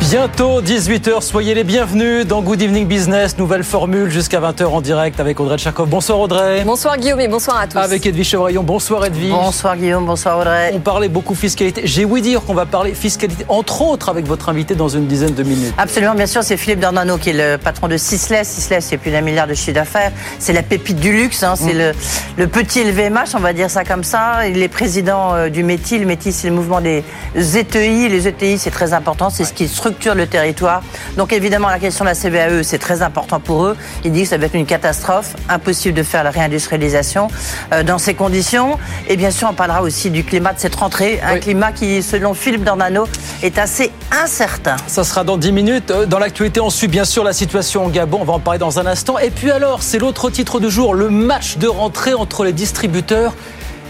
[0.00, 5.20] Bientôt 18h, soyez les bienvenus dans Good Evening Business, nouvelle formule jusqu'à 20h en direct
[5.20, 5.88] avec Audrey Tchakov.
[5.88, 6.62] Bonsoir Audrey.
[6.64, 7.76] Bonsoir Guillaume et bonsoir à tous.
[7.76, 8.62] Avec Edwige Chevrillon.
[8.62, 9.30] Bonsoir Edwige.
[9.30, 10.70] Bonsoir Guillaume, bonsoir Audrey.
[10.72, 11.82] On parlait beaucoup fiscalité.
[11.84, 15.34] J'ai ouï dire qu'on va parler fiscalité, entre autres avec votre invité dans une dizaine
[15.34, 15.74] de minutes.
[15.76, 18.44] Absolument, bien sûr, c'est Philippe Dornano qui est le patron de Sisley.
[18.44, 20.12] Sisley, c'est plus d'un milliard de chiffre d'affaires.
[20.38, 21.54] C'est la pépite du luxe, hein.
[21.56, 21.92] c'est le,
[22.36, 24.46] le, petit LVMH, on va dire ça comme ça.
[24.46, 25.98] Il est président euh, du METI.
[25.98, 27.02] Le METI, c'est le mouvement des
[27.34, 28.08] ETI.
[28.08, 30.82] Les ETI, c'est très important, c'est ce qui structure le territoire.
[31.16, 33.76] Donc évidemment, la question de la CVAE, c'est très important pour eux.
[34.04, 37.28] Ils disent que ça va être une catastrophe, impossible de faire la réindustrialisation
[37.72, 38.78] euh, dans ces conditions.
[39.08, 42.34] Et bien sûr, on parlera aussi du climat de cette rentrée, un climat qui, selon
[42.34, 43.08] Philippe Dornano,
[43.42, 43.90] est assez
[44.22, 44.76] incertain.
[44.86, 45.90] Ça sera dans 10 minutes.
[45.90, 48.58] Euh, Dans l'actualité, on suit bien sûr la situation au Gabon, on va en parler
[48.58, 49.18] dans un instant.
[49.18, 53.32] Et puis alors, c'est l'autre titre du jour, le match de rentrée entre les distributeurs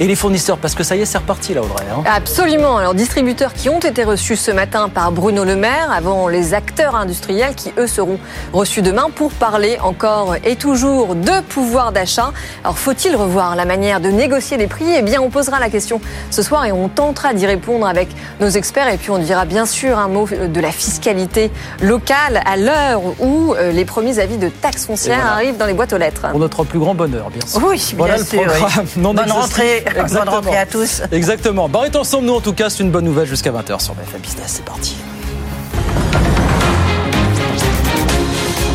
[0.01, 1.85] et les fournisseurs Parce que ça y est, c'est reparti là, Audrey.
[1.91, 2.77] Hein Absolument.
[2.77, 6.95] Alors, distributeurs qui ont été reçus ce matin par Bruno Le Maire, avant les acteurs
[6.95, 8.19] industriels qui, eux, seront
[8.53, 12.33] reçus demain pour parler encore et toujours de pouvoir d'achat.
[12.65, 14.87] Alors, faut-il revoir la manière de négocier les prix?
[14.97, 18.09] Eh bien, on posera la question ce soir et on tentera d'y répondre avec
[18.41, 18.89] nos experts.
[18.89, 21.51] Et puis, on dira bien sûr un mot de la fiscalité
[21.83, 25.33] locale à l'heure où euh, les premiers avis de taxes foncières voilà.
[25.35, 26.29] arrivent dans les boîtes aux lettres.
[26.31, 27.61] Pour notre plus grand bonheur, bien sûr.
[27.67, 28.43] Oui, bien voilà sûr.
[28.43, 28.87] le programme.
[28.97, 29.03] Oui.
[29.03, 29.85] Non Bonne rentrée.
[29.97, 30.25] Exactement.
[30.25, 31.03] Bonne rentrée à tous.
[31.13, 31.69] Exactement.
[31.69, 33.95] Bah, on est ensemble, nous, en tout cas, c'est une bonne nouvelle jusqu'à 20h sur
[33.95, 34.45] BFM Business.
[34.47, 34.97] C'est parti.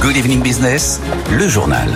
[0.01, 0.99] Good evening business,
[1.31, 1.87] le journal.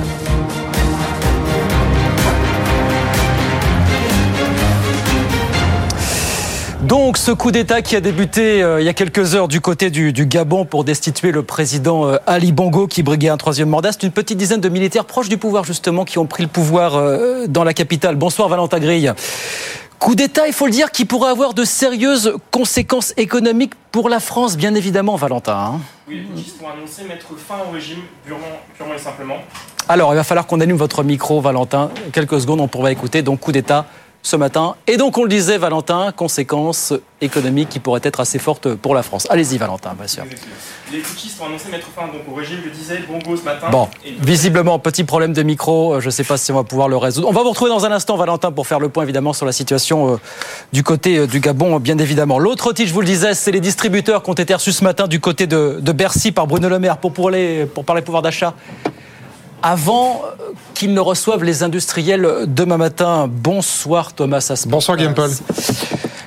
[6.88, 9.90] Donc, ce coup d'État qui a débuté euh, il y a quelques heures du côté
[9.90, 13.92] du, du Gabon pour destituer le président euh, Ali Bongo qui briguait un troisième mandat,
[13.92, 16.96] c'est une petite dizaine de militaires proches du pouvoir justement qui ont pris le pouvoir
[16.96, 18.16] euh, dans la capitale.
[18.16, 19.14] Bonsoir Valentin Grille.
[20.00, 24.22] Coup d'État, il faut le dire, qui pourrait avoir de sérieuses conséquences économiques pour la
[24.22, 25.58] France, bien évidemment, Valentin.
[25.58, 25.80] hein.
[26.08, 28.46] Oui, putschistes ont annoncé mettre fin au régime purement,
[28.78, 29.38] purement et simplement.
[29.90, 31.90] Alors, il va falloir qu'on allume votre micro, Valentin.
[32.14, 33.24] Quelques secondes, on pourra écouter.
[33.24, 33.88] Donc, coup d'État
[34.27, 34.75] ce matin.
[34.88, 39.01] Et donc, on le disait, Valentin, conséquences économiques qui pourraient être assez fortes pour la
[39.01, 39.25] France.
[39.29, 40.23] Allez-y, Valentin, bien sûr.
[40.91, 43.67] Les putschistes ont annoncé mettre fin donc, au régime, je disais, Bongo ce matin.
[43.71, 45.93] Bon, Et- visiblement, petit problème de micro.
[45.93, 47.29] euh, Je ne sais pas si on va pouvoir le résoudre.
[47.29, 49.53] On va vous retrouver dans un instant, Valentin, pour faire le point, évidemment, sur la
[49.53, 50.17] situation euh,
[50.73, 52.38] du côté euh, du Gabon, bien évidemment.
[52.38, 55.07] L'autre titre, je vous le disais, c'est les distributeurs qui ont été reçus ce matin
[55.07, 58.21] du côté de, de Bercy par Bruno Le Maire pour, pour, les, pour parler pouvoir
[58.21, 58.53] d'achat.
[59.63, 63.28] Avant euh, qu'ils ne reçoivent les industriels demain matin.
[63.29, 64.69] Bonsoir Thomas Aspas.
[64.69, 65.31] Bonsoir, Paul.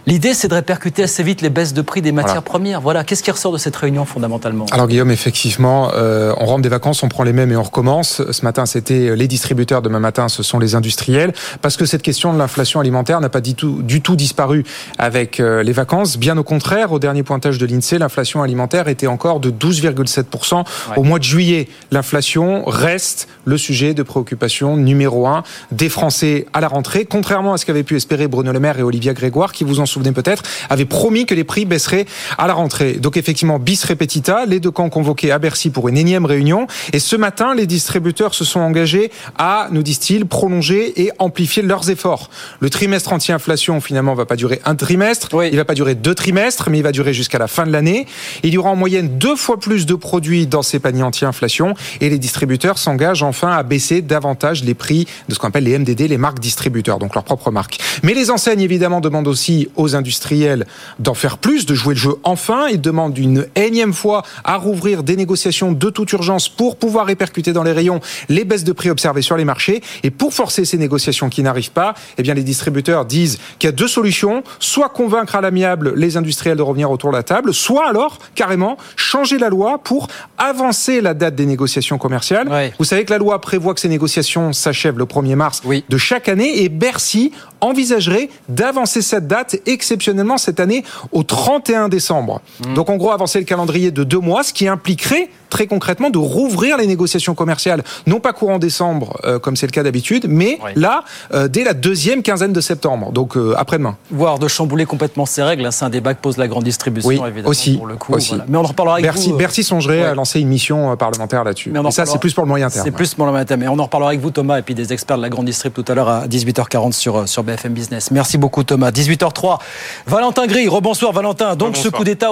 [0.07, 2.41] L'idée, c'est de répercuter assez vite les baisses de prix des matières Voilà.
[2.43, 2.81] premières.
[2.81, 4.67] Voilà, qu'est-ce qui ressort de cette réunion fondamentalement?
[4.73, 8.23] Alors Guillaume, effectivement, euh, on rentre des vacances, on prend les mêmes et on recommence.
[8.31, 9.83] Ce matin, c'était les distributeurs.
[9.83, 11.33] Demain matin, ce sont les industriels.
[11.63, 14.65] Parce que cette question de l'inflation alimentaire n'a pas du tout, du tout disparu
[14.99, 16.17] avec euh, les vacances.
[16.19, 20.65] Bien au contraire, au dernier pointage de l'INSEE, l'inflation alimentaire était encore de 12,7%
[20.97, 21.69] au mois de juillet.
[21.91, 27.59] L'inflation reste le sujet de préoccupation numéro un des Français à la rentrée, contrairement à
[27.59, 30.43] ce qu'avaient pu espérer Bruno Le Maire et Olivia Grégoire, qui vous en souvenez peut-être,
[30.69, 32.07] avaient promis que les prix baisseraient
[32.39, 32.95] à la rentrée.
[32.95, 36.67] Donc effectivement, bis repetita, les deux camps convoqués à Bercy pour une énième réunion.
[36.93, 41.91] Et ce matin, les distributeurs se sont engagés à, nous disent-ils, prolonger et amplifier leurs
[41.91, 42.31] efforts.
[42.61, 45.49] Le trimestre anti-inflation, finalement, va pas durer un trimestre, Oui.
[45.53, 48.07] il va pas durer deux trimestres, mais il va durer jusqu'à la fin de l'année.
[48.43, 52.09] Il y aura en moyenne deux fois plus de produits dans ces paniers anti-inflation et
[52.09, 56.09] les distributeurs s'engagent enfin à baisser davantage les prix de ce qu'on appelle les MDD,
[56.09, 57.79] les marques distributeurs, donc leurs propres marques.
[58.03, 60.67] Mais les enseignes, évidemment, demandent aussi aux industriels
[60.99, 62.67] d'en faire plus, de jouer le jeu enfin.
[62.69, 67.53] Ils demandent une énième fois à rouvrir des négociations de toute urgence pour pouvoir répercuter
[67.53, 69.83] dans les rayons les baisses de prix observées sur les marchés.
[70.03, 73.73] Et pour forcer ces négociations qui n'arrivent pas, eh bien, les distributeurs disent qu'il y
[73.73, 74.43] a deux solutions.
[74.59, 78.77] Soit convaincre à l'amiable les industriels de revenir autour de la table, soit alors, carrément,
[78.97, 82.49] changer la loi pour avancer la date des négociations commerciales.
[82.49, 82.73] Ouais.
[82.79, 85.85] Vous savez que la loi prévoit que ces négociations s'achèvent le 1er mars Oui.
[85.89, 92.41] de chaque année et Bercy envisagerait d'avancer cette date exceptionnellement cette année au 31 décembre.
[92.75, 96.19] Donc en gros avancer le calendrier de deux mois, ce qui impliquerait très concrètement de
[96.19, 100.59] rouvrir les négociations commerciales, non pas courant décembre euh, comme c'est le cas d'habitude, mais
[100.77, 101.05] là
[101.35, 103.97] euh, dès la deuxième quinzaine de septembre, donc euh, après-demain.
[104.11, 107.09] Voire de chambouler complètement ces règles, hein, c'est un débat que pose la grande distribution
[107.09, 108.15] Oui, évidemment aussi, pour le coup.
[108.15, 108.29] aussi.
[108.31, 108.45] voilà.
[108.49, 109.37] Mais on en reparlera avec Bercy, vous.
[109.37, 110.07] Bercy songerait ouais.
[110.07, 111.71] à lancer une mission parlementaire là-dessus.
[111.71, 112.85] Mais on en Et ça, reparlera- c'est plus pour le moyen terme.
[112.85, 113.63] C'est plus pour le moyen terme.
[113.65, 115.73] Et on en reparlera avec vous, Thomas, et puis des experts de la grande distrib
[115.73, 118.11] tout à l'heure à 18h40 sur, sur BFM Business.
[118.11, 118.91] Merci beaucoup, Thomas.
[118.91, 119.59] 18h03.
[120.07, 121.57] Valentin Gris, rebonsoir, Valentin.
[121.57, 122.29] Donc, ce coup d'État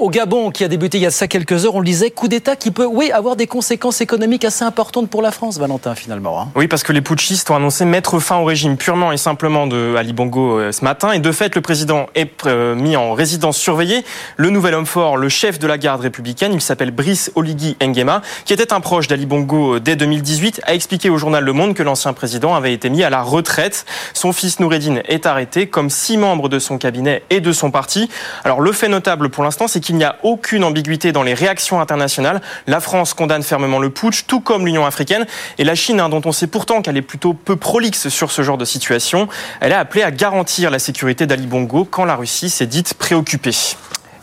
[0.00, 2.28] au, Gabon qui a débuté il y a ça quelques heures, on le disait, coup
[2.28, 6.40] d'État qui peut, oui, avoir des conséquences économiques assez importantes pour la France, Valentin, finalement.
[6.40, 6.48] hein.
[6.56, 9.94] Oui, parce que les putschistes ont annoncé mettre fin au régime purement et simplement de
[9.96, 11.12] Ali Bongo euh, ce matin.
[11.12, 14.04] Et de fait, le président est euh, mis en résidence surveillée.
[14.36, 18.22] Le nouvel homme fort, le chef de la garde républicaine, il s'appelle Brice Oligui Nguema,
[18.44, 21.74] qui était un proche d'Ali Bongo euh, dès 2018, a expliqué au journal Le Monde
[21.74, 23.86] que l'ancien président avait été mis à la retraite.
[24.14, 28.08] Son fils Noureddin est arrêté, comme six membres de son cabinet et de son parti.
[28.44, 31.80] Alors, le fait notable pour l'instant, c'est qu'il n'y a aucune ambiguïté dans les réactions
[31.80, 32.40] internationales.
[32.66, 35.26] La France condamne fermement le putsch, tout comme l'Union africaine.
[35.58, 38.42] Et la Chine, hein, dont on sait pourtant qu'elle est plutôt peu prolixe sur ce
[38.42, 39.28] genre de situation,
[39.60, 43.54] elle a appelé à garantir la sécurité d'Ali Bongo quand la Russie s'est dite préoccupée.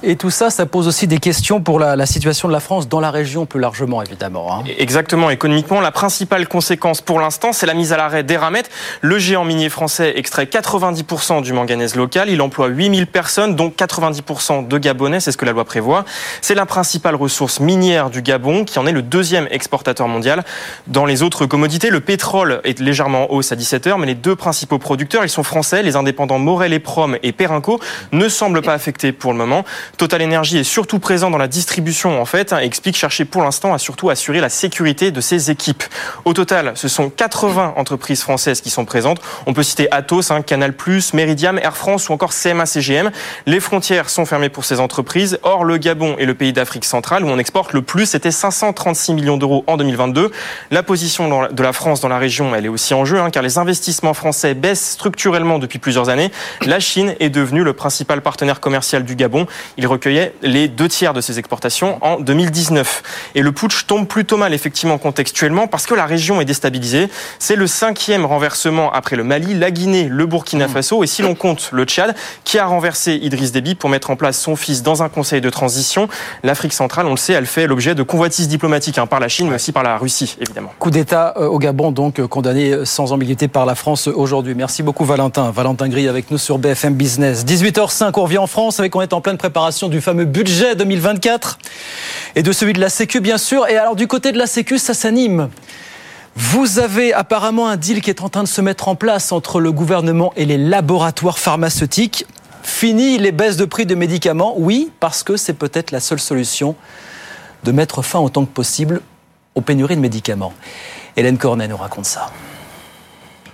[0.03, 2.99] Et tout ça, ça pose aussi des questions pour la, situation de la France dans
[2.99, 4.53] la région plus largement, évidemment.
[4.53, 4.63] hein.
[4.77, 8.61] Exactement, économiquement, la principale conséquence pour l'instant, c'est la mise à l'arrêt d'Eramet.
[9.01, 12.29] Le géant minier français extrait 90% du manganèse local.
[12.29, 16.05] Il emploie 8000 personnes, dont 90% de Gabonais, c'est ce que la loi prévoit.
[16.41, 20.45] C'est la principale ressource minière du Gabon, qui en est le deuxième exportateur mondial.
[20.85, 24.15] Dans les autres commodités, le pétrole est légèrement en hausse à 17 heures, mais les
[24.15, 25.81] deux principaux producteurs, ils sont français.
[25.81, 27.79] Les indépendants Morel et Prom et Perinco
[28.11, 29.65] ne semblent pas affectés pour le moment.
[29.97, 33.41] Total Energy est surtout présent dans la distribution, en fait, hein, et explique chercher pour
[33.41, 35.83] l'instant à surtout assurer la sécurité de ses équipes.
[36.23, 39.19] Au total, ce sont 80 entreprises françaises qui sont présentes.
[39.47, 40.75] On peut citer Atos, hein, Canal+,
[41.13, 43.09] Meridiam, Air France ou encore CMA-CGM.
[43.47, 45.39] Les frontières sont fermées pour ces entreprises.
[45.41, 48.05] Or, le Gabon est le pays d'Afrique centrale où on exporte le plus.
[48.05, 50.31] C'était 536 millions d'euros en 2022.
[50.69, 53.41] La position de la France dans la région, elle est aussi en jeu, hein, car
[53.41, 56.31] les investissements français baissent structurellement depuis plusieurs années.
[56.67, 59.47] La Chine est devenue le principal partenaire commercial du Gabon.
[59.77, 63.03] Il recueillait les deux tiers de ses exportations en 2019.
[63.35, 67.09] Et le putsch tombe plutôt mal, effectivement, contextuellement, parce que la région est déstabilisée.
[67.37, 71.35] C'est le cinquième renversement après le Mali, la Guinée, le Burkina Faso, et si l'on
[71.35, 75.03] compte le Tchad, qui a renversé Idriss Déby pour mettre en place son fils dans
[75.03, 76.09] un conseil de transition.
[76.41, 79.47] L'Afrique centrale, on le sait, elle fait l'objet de convoitises diplomatiques hein, par la Chine,
[79.47, 80.73] mais aussi par la Russie, évidemment.
[80.79, 84.55] Coup d'État euh, au Gabon, donc euh, condamné euh, sans ambiguïté par la France aujourd'hui.
[84.55, 85.51] Merci beaucoup Valentin.
[85.51, 87.45] Valentin Gris avec nous sur BFM Business.
[87.45, 91.59] 18h05, on revient en France avec on est en pleine préparation du fameux budget 2024
[92.35, 93.67] et de celui de la Sécu bien sûr.
[93.67, 95.49] Et alors du côté de la Sécu, ça s'anime.
[96.35, 99.59] Vous avez apparemment un deal qui est en train de se mettre en place entre
[99.59, 102.25] le gouvernement et les laboratoires pharmaceutiques.
[102.63, 106.75] Fini les baisses de prix de médicaments, oui, parce que c'est peut-être la seule solution
[107.65, 109.01] de mettre fin autant que possible
[109.55, 110.53] aux pénuries de médicaments.
[111.17, 112.31] Hélène Cornet nous raconte ça.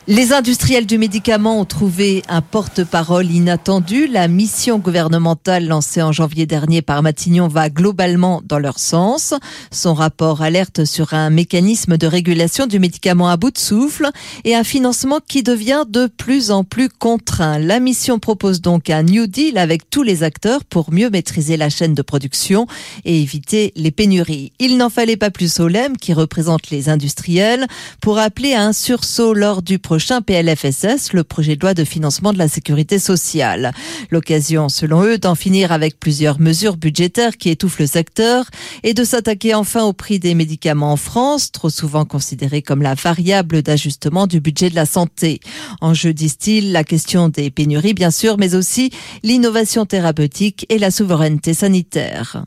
[0.09, 4.05] Les industriels du médicament ont trouvé un porte-parole inattendu.
[4.07, 9.33] La mission gouvernementale lancée en janvier dernier par Matignon va globalement dans leur sens.
[9.71, 14.09] Son rapport alerte sur un mécanisme de régulation du médicament à bout de souffle
[14.43, 17.57] et un financement qui devient de plus en plus contraint.
[17.57, 21.69] La mission propose donc un New Deal avec tous les acteurs pour mieux maîtriser la
[21.69, 22.67] chaîne de production
[23.05, 24.51] et éviter les pénuries.
[24.59, 27.67] Il n'en fallait pas plus au LEM, qui représente les industriels,
[28.01, 32.33] pour appeler à un sursaut lors du prochain PLFSS, le projet de loi de financement
[32.33, 33.73] de la sécurité sociale.
[34.09, 38.45] L'occasion, selon eux, d'en finir avec plusieurs mesures budgétaires qui étouffent le secteur
[38.81, 42.95] et de s'attaquer enfin au prix des médicaments en France, trop souvent considéré comme la
[42.95, 45.41] variable d'ajustement du budget de la santé.
[45.79, 48.89] En jeu, disent-ils, la question des pénuries, bien sûr, mais aussi
[49.21, 52.43] l'innovation thérapeutique et la souveraineté sanitaire.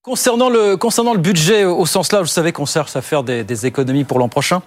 [0.00, 4.18] Concernant le, budget au sens là, vous savez qu'on cherche à faire des économies pour
[4.18, 4.62] l'an prochain.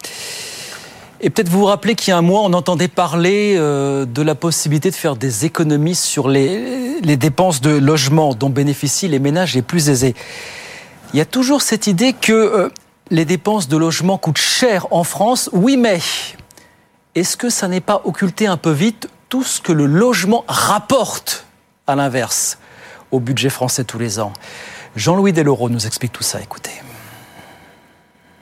[1.24, 4.24] Et peut-être vous vous rappelez qu'il y a un mois, on entendait parler euh, de
[4.24, 9.20] la possibilité de faire des économies sur les, les dépenses de logement dont bénéficient les
[9.20, 10.16] ménages les plus aisés.
[11.14, 12.70] Il y a toujours cette idée que euh,
[13.12, 15.48] les dépenses de logement coûtent cher en France.
[15.54, 16.00] Oui, mais
[17.14, 21.46] est-ce que ça n'est pas occulter un peu vite tout ce que le logement rapporte
[21.86, 22.58] à l'inverse
[23.12, 24.34] au budget français tous les ans?
[24.96, 26.72] Jean-Louis Delaureau nous explique tout ça, écoutez.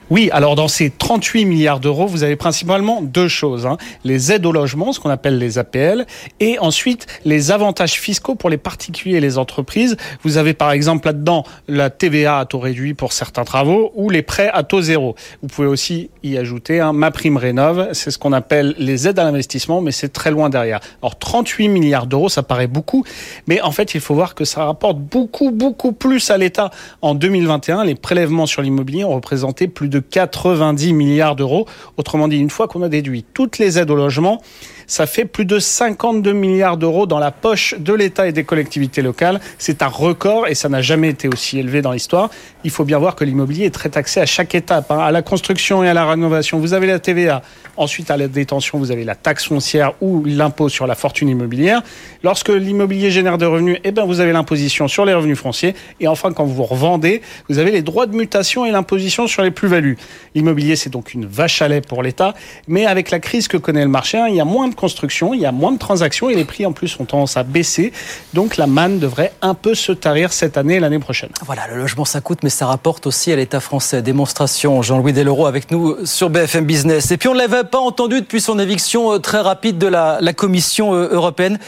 [0.09, 3.67] Oui, alors dans ces 38 milliards d'euros, vous avez principalement deux choses.
[3.67, 3.77] Hein.
[4.03, 6.07] Les aides au logement, ce qu'on appelle les APL,
[6.39, 9.97] et ensuite les avantages fiscaux pour les particuliers et les entreprises.
[10.23, 14.23] Vous avez par exemple là-dedans la TVA à taux réduit pour certains travaux ou les
[14.23, 15.15] prêts à taux zéro.
[15.43, 19.19] Vous pouvez aussi y ajouter un ma prime rénov, c'est ce qu'on appelle les aides
[19.19, 20.79] à l'investissement, mais c'est très loin derrière.
[21.03, 23.05] Alors 38 milliards d'euros, ça paraît beaucoup,
[23.45, 26.71] mais en fait il faut voir que ça rapporte beaucoup, beaucoup plus à l'État.
[27.03, 31.65] En 2021, les prélèvements sur l'immobilier ont représenté plus de 90 milliards d'euros.
[31.97, 34.41] Autrement dit, une fois qu'on a déduit toutes les aides au logement,
[34.89, 39.03] ça fait plus de 52 milliards d'euros dans la poche de l'État et des collectivités
[39.03, 39.39] locales.
[39.59, 42.29] C'est un record et ça n'a jamais été aussi élevé dans l'histoire.
[42.63, 44.97] Il faut bien voir que l'immobilier est très taxé à chaque étape, hein.
[44.97, 46.59] à la construction et à la rénovation.
[46.59, 47.43] Vous avez la TVA,
[47.77, 51.83] ensuite à la détention, vous avez la taxe foncière ou l'impôt sur la fortune immobilière.
[52.23, 55.75] Lorsque l'immobilier génère des revenus, eh ben vous avez l'imposition sur les revenus fonciers.
[55.99, 59.51] Et enfin, quand vous revendez, vous avez les droits de mutation et l'imposition sur les
[59.51, 59.97] plus-values.
[60.33, 62.33] L'immobilier, c'est donc une vache à lait pour l'État.
[62.67, 65.33] Mais avec la crise que connaît le marché, hein, il y a moins de construction,
[65.33, 67.91] il y a moins de transactions et les prix en plus ont tendance à baisser.
[68.33, 71.29] Donc la manne devrait un peu se tarir cette année et l'année prochaine.
[71.45, 74.01] Voilà, le logement ça coûte, mais ça rapporte aussi à l'État français.
[74.01, 77.11] Démonstration, Jean-Louis Deleureau avec nous sur BFM Business.
[77.11, 80.19] Et puis on ne l'avait pas entendu depuis son éviction euh, très rapide de la,
[80.33, 81.59] Commission euh, européenne.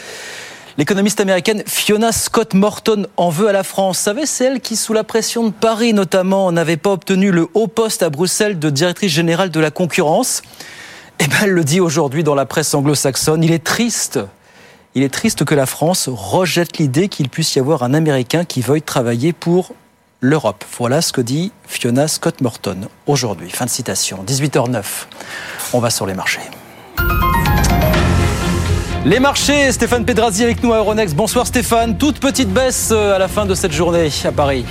[0.78, 3.98] L'économiste américaine Fiona Scott Morton en veut à la France.
[3.98, 7.66] Savez, c'est elle qui, sous la pression de Paris notamment, n'avait pas obtenu le haut
[7.66, 10.42] poste à Bruxelles de directrice générale de la concurrence.
[11.18, 13.42] Eh ben, elle le dit aujourd'hui dans la presse anglo-saxonne.
[13.42, 14.18] Il est triste.
[14.94, 18.60] Il est triste que la France rejette l'idée qu'il puisse y avoir un Américain qui
[18.60, 19.72] veuille travailler pour
[20.20, 20.64] l'Europe.
[20.78, 23.50] Voilà ce que dit Fiona Scott Morton aujourd'hui.
[23.50, 24.24] Fin de citation.
[24.26, 24.82] 18h09.
[25.72, 26.40] On va sur les marchés.
[29.04, 31.16] Les marchés, Stéphane Pedrazi avec nous à Euronext.
[31.16, 31.98] Bonsoir Stéphane.
[31.98, 34.64] Toute petite baisse euh, à la fin de cette journée à Paris.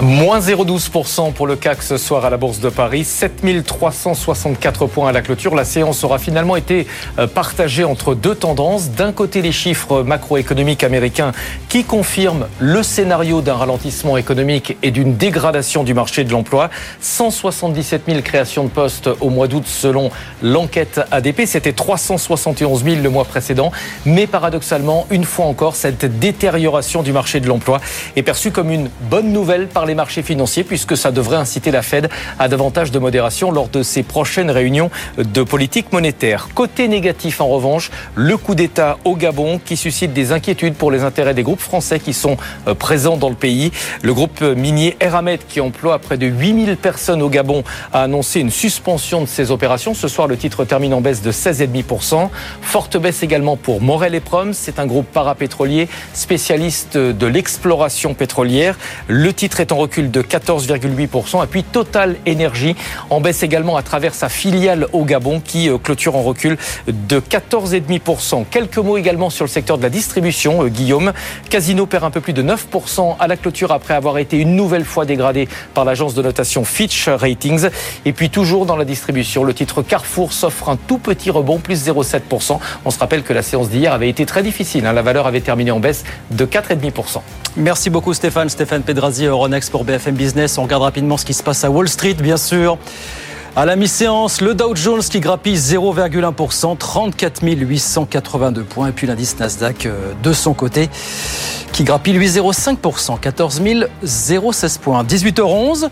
[0.00, 5.12] Moins 0,12% pour le CAC ce soir à la Bourse de Paris, 7364 points à
[5.12, 5.56] la clôture.
[5.56, 6.86] La séance aura finalement été
[7.18, 8.90] euh, partagée entre deux tendances.
[8.90, 11.32] D'un côté, les chiffres macroéconomiques américains
[11.68, 16.70] qui confirment le scénario d'un ralentissement économique et d'une dégradation du marché de l'emploi.
[17.00, 20.12] 177 000 créations de postes au mois d'août selon
[20.42, 21.42] l'enquête ADP.
[21.46, 23.72] C'était 371 000 le mois précédent.
[24.06, 27.80] Mais paradoxalement, une fois encore, cette détérioration du marché de l'emploi
[28.14, 31.82] est perçue comme une bonne nouvelle par les marchés financiers puisque ça devrait inciter la
[31.82, 36.48] Fed à davantage de modération lors de ses prochaines réunions de politique monétaire.
[36.54, 41.02] Côté négatif en revanche, le coup d'État au Gabon qui suscite des inquiétudes pour les
[41.02, 43.72] intérêts des groupes français qui sont euh, présents dans le pays.
[44.02, 48.50] Le groupe minier Eramet qui emploie près de 8000 personnes au Gabon a annoncé une
[48.50, 49.94] suspension de ses opérations.
[49.94, 52.28] Ce soir, le titre termine en baisse de 16,5%.
[52.60, 54.52] Forte baisse également pour Morel et Prom.
[54.52, 58.76] C'est un groupe parapétrolier spécialiste de l'exploration pétrolière.
[59.08, 61.42] Le titre est en recul de 14,8%.
[61.42, 62.76] Et puis Total Énergie
[63.10, 67.20] en baisse également à travers sa filiale au Gabon qui euh, clôture en recul de
[67.20, 68.44] 14,5%.
[68.50, 71.12] Quelques mots également sur le secteur de la distribution, euh, Guillaume.
[71.48, 74.84] Casino perd un peu plus de 9% à la clôture après avoir été une nouvelle
[74.84, 77.68] fois dégradé par l'agence de notation Fitch Ratings.
[78.04, 81.86] Et puis toujours dans la distribution, le titre Carrefour s'offre un tout petit rebond, plus
[81.88, 82.58] 0,7%.
[82.84, 84.86] On se rappelle que la séance d'hier avait été très difficile.
[84.86, 84.92] Hein.
[84.92, 87.20] La valeur avait terminé en baisse de 4,5%.
[87.56, 88.48] Merci beaucoup Stéphane.
[88.48, 89.26] Stéphane Pedrazi,
[89.58, 90.56] Euronext pour BFM Business.
[90.58, 92.78] On regarde rapidement ce qui se passe à Wall Street, bien sûr.
[93.56, 98.88] À la mi-séance, le Dow Jones qui grappille 0,1%, 34 882 points.
[98.88, 100.88] Et puis l'indice Nasdaq euh, de son côté
[101.72, 103.62] qui grappille 8,05%, 14
[104.04, 105.02] 016 points.
[105.02, 105.88] 18h11.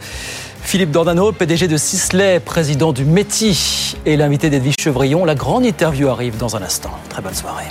[0.62, 5.24] Philippe Dordano, PDG de Sisley, président du METI et l'invité d'Edwige Chevrillon.
[5.24, 6.90] La grande interview arrive dans un instant.
[7.08, 7.66] Très bonne soirée.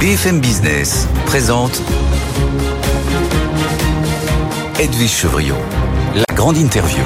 [0.00, 1.82] BFM Business présente
[4.84, 5.56] Edwige Chevrillon,
[6.14, 7.02] la grande interview.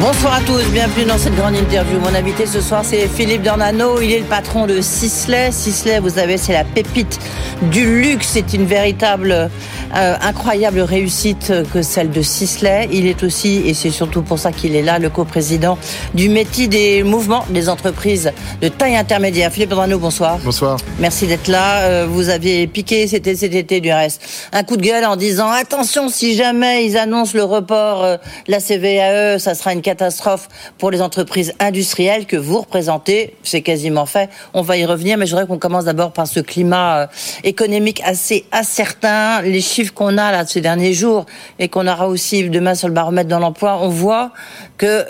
[0.00, 1.98] Bonsoir à tous, bienvenue dans cette grande interview.
[1.98, 4.00] Mon invité ce soir, c'est Philippe Dornano.
[4.00, 5.50] Il est le patron de Sisley.
[5.50, 7.18] Sisley, vous savez, c'est la pépite
[7.62, 8.28] du luxe.
[8.30, 12.88] C'est une véritable, euh, incroyable réussite que celle de Sisley.
[12.92, 15.76] Il est aussi, et c'est surtout pour ça qu'il est là, le coprésident
[16.14, 18.30] du métier des mouvements des entreprises
[18.62, 19.50] de taille intermédiaire.
[19.50, 20.38] Philippe Dornano, bonsoir.
[20.44, 20.78] Bonsoir.
[21.00, 21.80] Merci d'être là.
[21.80, 25.50] Euh, vous aviez piqué, c'était cet été du reste, un coup de gueule en disant
[25.50, 30.48] attention, si jamais ils annoncent le report euh, de la CVAE, ça sera une catastrophe
[30.76, 33.36] pour les entreprises industrielles que vous représentez.
[33.42, 34.28] C'est quasiment fait.
[34.52, 37.06] On va y revenir, mais je voudrais qu'on commence d'abord par ce climat euh,
[37.42, 39.40] économique assez incertain.
[39.40, 41.24] Les chiffres qu'on a là ces derniers jours
[41.58, 44.32] et qu'on aura aussi demain sur le baromètre dans l'emploi, on voit
[44.76, 45.06] que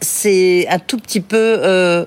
[0.00, 2.04] c'est un tout petit peu euh,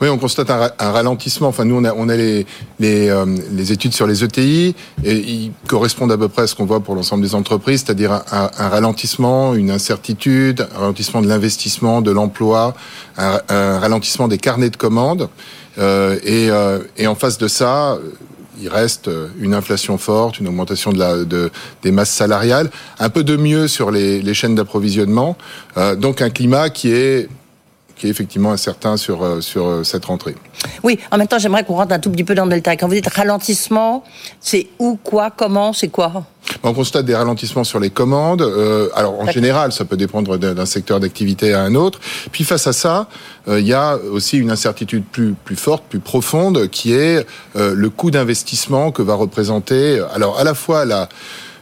[0.00, 1.46] Oui, on constate un, ralentissement.
[1.46, 2.42] Enfin, nous, on a, euh,
[2.80, 6.80] les, études sur les ETI et ils correspondent à peu près à ce qu'on voit
[6.80, 12.74] pour l'ensemble des entreprises, c'est-à-dire un, ralentissement, une incertitude, un ralentissement de l'investissement, de l'emploi,
[13.16, 15.28] un, ralentissement des carnets de commandes.
[15.78, 17.98] Euh, et, euh, et, en face de ça,
[18.60, 19.08] il reste
[19.38, 24.56] une inflation forte, une augmentation des masses salariales, un peu de mieux sur les, chaînes
[24.56, 25.36] d'approvisionnement,
[25.98, 27.28] donc un climat qui est
[27.96, 30.34] qui est effectivement incertain sur, euh, sur euh, cette rentrée.
[30.82, 32.76] Oui, en même temps, j'aimerais qu'on rentre un tout petit peu dans le détail.
[32.76, 34.04] Quand vous dites ralentissement,
[34.40, 36.26] c'est où, quoi, comment, c'est quoi
[36.62, 38.42] on constate des ralentissements sur les commandes.
[38.42, 42.00] Euh, alors en général, ça peut dépendre d'un secteur d'activité à un autre.
[42.32, 43.08] Puis face à ça,
[43.48, 47.26] euh, il y a aussi une incertitude plus plus forte, plus profonde, qui est
[47.56, 50.00] euh, le coût d'investissement que va représenter.
[50.14, 51.08] Alors à la fois la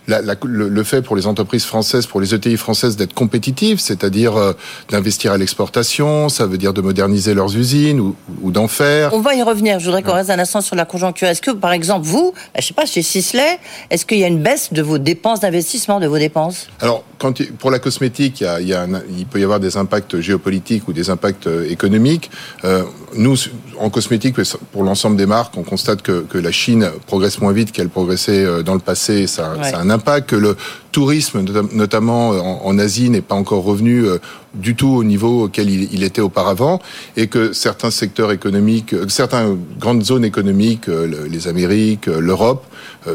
[0.06, 4.52] le, fait pour les entreprises françaises, pour les ETI françaises d'être compétitives, c'est-à-dire euh,
[4.90, 9.14] d'investir à l'exportation, ça veut dire de moderniser leurs usines ou, ou d'en faire.
[9.14, 9.80] On va y revenir.
[9.80, 11.28] Je voudrais qu'on reste un instant sur la conjoncture.
[11.28, 13.58] Est-ce que, par exemple, vous, bah, je sais pas, chez Sisley,
[13.90, 16.68] est-ce qu'il y a une baisse de vos dépenses d'investissement, de vos dépenses?
[16.80, 19.60] Alors, quand, pour la cosmétique, il, y a, il, y a il, peut y avoir
[19.60, 22.30] des impacts géopolitiques ou des impacts euh, économiques.
[22.64, 22.82] Euh,
[23.16, 23.36] nous,
[23.78, 24.36] en cosmétique,
[24.72, 28.62] pour l'ensemble des marques, on constate que, que, la Chine progresse moins vite qu'elle progressait
[28.62, 29.26] dans le passé.
[29.26, 30.56] Ça, ça a un que le
[30.92, 34.18] tourisme, notamment en, Asie, n'est pas encore revenu euh,
[34.54, 36.80] du tout au niveau auquel il, était auparavant,
[37.16, 42.64] et que certains secteurs économiques, euh, certaines grandes zones économiques, euh, les Amériques, l'Europe,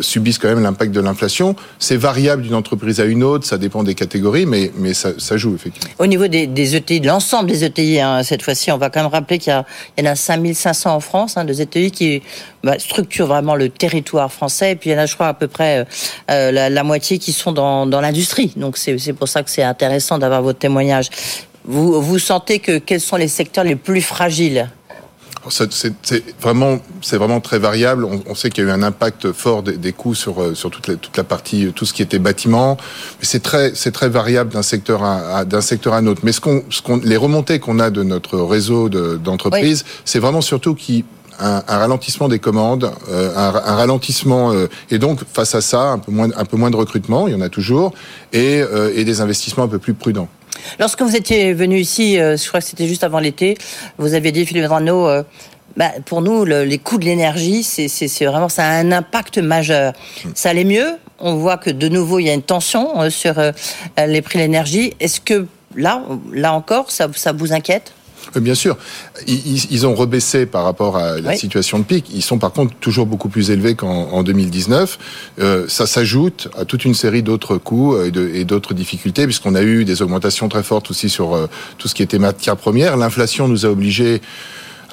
[0.02, 1.56] subissent quand même l'impact de l'inflation.
[1.80, 5.56] C'est variable d'une entreprise à une autre, ça dépend des catégories, mais, mais ça, joue
[5.56, 5.90] effectivement.
[5.98, 9.12] Au niveau des, ETI, de l'ensemble des ETI, hein, cette fois-ci, on va quand même
[9.12, 12.22] rappeler qu'il y, en a 5500 en France, hein, des ETI qui
[12.64, 15.34] bah, structurent vraiment le territoire français, et puis il y en a, je crois, à
[15.34, 15.88] peu près
[16.28, 18.52] la, la moitié qui sont dans dans, l'industrie.
[18.56, 21.10] Donc c'est pour ça que c'est intéressant d'avoir votre témoignage.
[21.70, 24.72] Vous, vous sentez que quels sont les secteurs les plus fragiles
[25.50, 28.06] c'est vraiment, c'est vraiment très variable.
[28.06, 30.88] On, sait qu'il y a eu un impact fort des, coûts sur euh, sur toute
[30.88, 32.76] la, toute la partie, tout ce qui était bâtiment.
[33.20, 36.22] Mais c'est très, c'est très variable d'un secteur à, d'un secteur à un autre.
[36.24, 40.42] Mais ce qu'on, ce qu'on, les remontées qu'on a de notre réseau d'entreprises, c'est vraiment
[40.42, 41.06] surtout qui
[41.40, 46.12] un, ralentissement des commandes, euh, un, ralentissement euh, et donc face à ça un peu
[46.12, 47.94] moins un peu moins de recrutement, il y en a toujours,
[48.34, 50.28] et, euh, et des investissements un peu plus prudents.
[50.80, 53.58] Lorsque vous étiez venu ici, je crois que c'était juste avant l'été,
[53.98, 55.10] vous aviez dit Philippe Drano,
[55.78, 59.94] bah, pour nous, les coûts de l'énergie, c'est vraiment ça a un impact majeur.
[60.34, 60.98] Ça allait mieux?
[61.20, 63.36] On voit que de nouveau il y a une tension sur
[63.98, 64.94] les prix de l'énergie.
[65.00, 67.94] Est-ce que là, là encore, ça vous inquiète?
[68.36, 68.78] Bien sûr,
[69.28, 72.06] ils, ont rebaissé par rapport à la situation de pic.
[72.14, 75.00] Ils sont par contre toujours beaucoup plus élevés qu'en 2019.
[75.40, 79.86] Euh, ça s'ajoute à toute une série d'autres coûts et d'autres difficultés, puisqu'on a eu
[79.86, 82.98] des augmentations très fortes aussi sur euh, tout ce qui était matière première.
[82.98, 84.22] L'inflation nous a obligés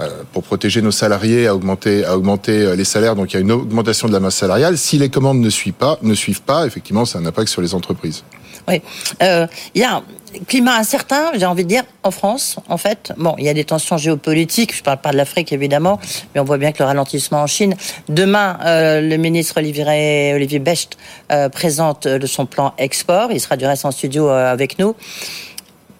[0.01, 3.17] euh, pour protéger nos salariés à augmenter, à augmenter les salaires.
[3.17, 4.79] Donc il y a une augmentation de la masse salariale.
[4.79, 7.61] Si les commandes ne suivent pas, ne suivent pas, effectivement, ça a un impact sur
[7.61, 8.25] les entreprises.
[8.69, 8.83] Oui,
[9.21, 10.03] il y a
[10.47, 13.13] climat incertain, j'ai envie de dire, en France, en fait.
[13.17, 16.01] Bon, il y a des tensions géopolitiques, je ne parle pas de l'Afrique évidemment,
[16.35, 17.75] mais on voit bien que le ralentissement en Chine.
[18.09, 20.97] Demain, euh, le ministre Olivier, Olivier Becht
[21.33, 24.95] euh, présente euh, son plan export, il sera du reste en studio avec nous.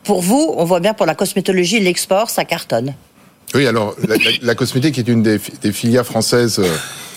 [0.05, 2.95] Pour vous, on voit bien pour la cosmétologie, l'export, ça cartonne.
[3.55, 3.95] Oui, alors
[4.43, 5.39] la, cosmétique est une des
[5.73, 6.61] filières françaises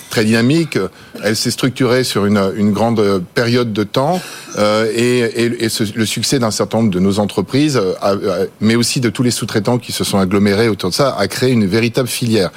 [0.09, 0.77] très dynamique.
[1.23, 4.21] Elle s'est structurée sur une, une, grande période de temps
[4.57, 8.99] euh, et, et, et le succès d'un certain nombre de nos entreprises, euh, mais aussi
[8.99, 12.07] de tous les sous-traitants qui se sont agglomérés autour de ça, a créé une véritable
[12.07, 12.51] filière.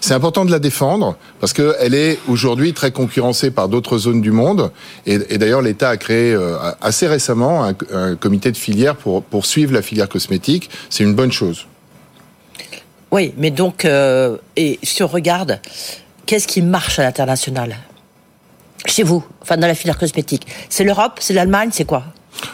[0.00, 4.30] C'est important de la défendre parce qu'elle est aujourd'hui très concurrencée par d'autres zones du
[4.30, 4.70] monde.
[5.06, 9.22] Et, et d'ailleurs, l'État a créé euh, assez récemment un, un, comité de filière pour,
[9.22, 10.70] pour suivre la filière cosmétique.
[10.90, 11.66] C'est une bonne chose.
[13.10, 15.60] Oui, mais donc, euh, et si on regarde,
[16.28, 17.74] qu'est-ce qui marche à l'international
[18.84, 20.46] Chez vous, enfin dans la filière cosmétique.
[20.68, 22.04] C'est l'Europe, c'est l'Allemagne, c'est quoi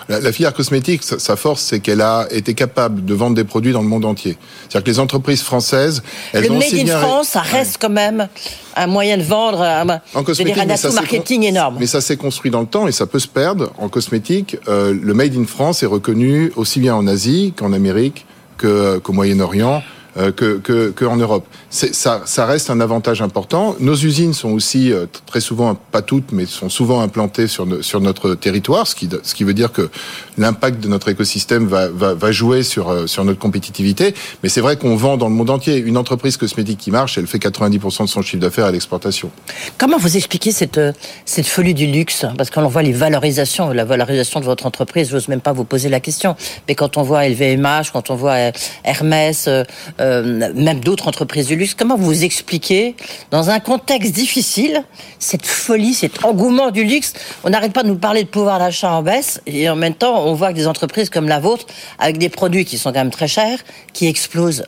[0.08, 3.82] la, filière cosmétique, sa force, c'est qu'elle a été capable de vendre des produits dans
[3.82, 4.38] le monde entier.
[4.62, 8.28] C'est-à-dire que les entreprises françaises, elles le ont Made in France, ça reste quand même
[8.76, 11.76] un moyen de vendre, un, en cosmétique, un atout marketing énorme.
[11.80, 13.74] Mais ça s'est construit dans le temps et ça peut se perdre.
[13.76, 18.24] En cosmétique, euh, le Made in France est reconnu aussi bien en Asie qu'en Amérique
[18.56, 19.82] qu'au Moyen-Orient
[20.16, 21.44] euh, que, que, que, en Europe.
[21.74, 23.74] Ça, reste un avantage important.
[23.80, 28.00] Nos usines sont aussi euh, très souvent, pas toutes, mais sont souvent implantées sur, sur
[28.00, 29.90] notre territoire, ce qui, ce qui veut dire que
[30.38, 34.14] l'impact de notre écosystème va, va, jouer sur, euh, sur notre compétitivité.
[34.44, 35.78] Mais c'est vrai qu'on vend dans le monde entier.
[35.78, 39.32] Une entreprise cosmétique qui marche, elle fait 90% de son chiffre d'affaires à l'exportation.
[39.76, 40.80] Comment vous expliquez cette,
[41.24, 42.24] cette folie du luxe?
[42.38, 45.88] Parce qu'on voit les valorisations, la valorisation de votre entreprise, j'ose même pas vous poser
[45.88, 46.36] la question.
[46.68, 48.52] Mais quand on voit LVMH, quand on voit
[48.84, 51.63] Hermès, euh, même d'autres entreprises du luxe.
[51.72, 52.94] Comment vous expliquez,
[53.30, 54.84] dans un contexte difficile,
[55.18, 58.92] cette folie, cet engouement du luxe On n'arrête pas de nous parler de pouvoir d'achat
[58.92, 61.66] en baisse, et en même temps, on voit que des entreprises comme la vôtre,
[61.98, 63.60] avec des produits qui sont quand même très chers,
[63.94, 64.64] qui explosent.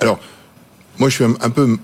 [0.00, 0.18] Alors,
[0.98, 1.78] moi, je suis un peu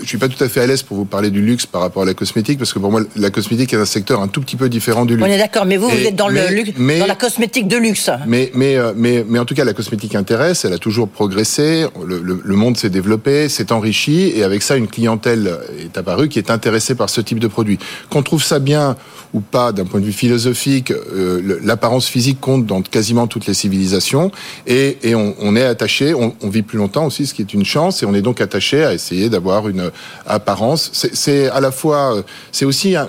[0.00, 2.02] je suis pas tout à fait à l'aise pour vous parler du luxe par rapport
[2.02, 4.56] à la cosmétique parce que pour moi la cosmétique est un secteur un tout petit
[4.56, 5.26] peu différent du luxe.
[5.28, 8.10] On est d'accord, mais vous vous êtes dans le luxe, dans la cosmétique de luxe.
[8.26, 11.86] Mais mais euh, mais mais en tout cas la cosmétique intéresse, elle a toujours progressé,
[12.06, 16.38] le, le, monde s'est développé, s'est enrichi et avec ça une clientèle est apparue qui
[16.38, 17.78] est intéressée par ce type de produit.
[18.10, 18.96] Qu'on trouve ça bien
[19.34, 23.54] ou pas d'un point de vue philosophique, euh, l'apparence physique compte dans quasiment toutes les
[23.54, 24.30] civilisations.
[24.66, 27.54] Et, et on, on, est attaché, on, on vit plus longtemps aussi, ce qui est
[27.54, 28.02] une chance.
[28.02, 29.90] Et on est donc attaché à essayer d'avoir une
[30.26, 30.90] apparence.
[30.92, 33.06] C'est à la fois, euh, c'est aussi un,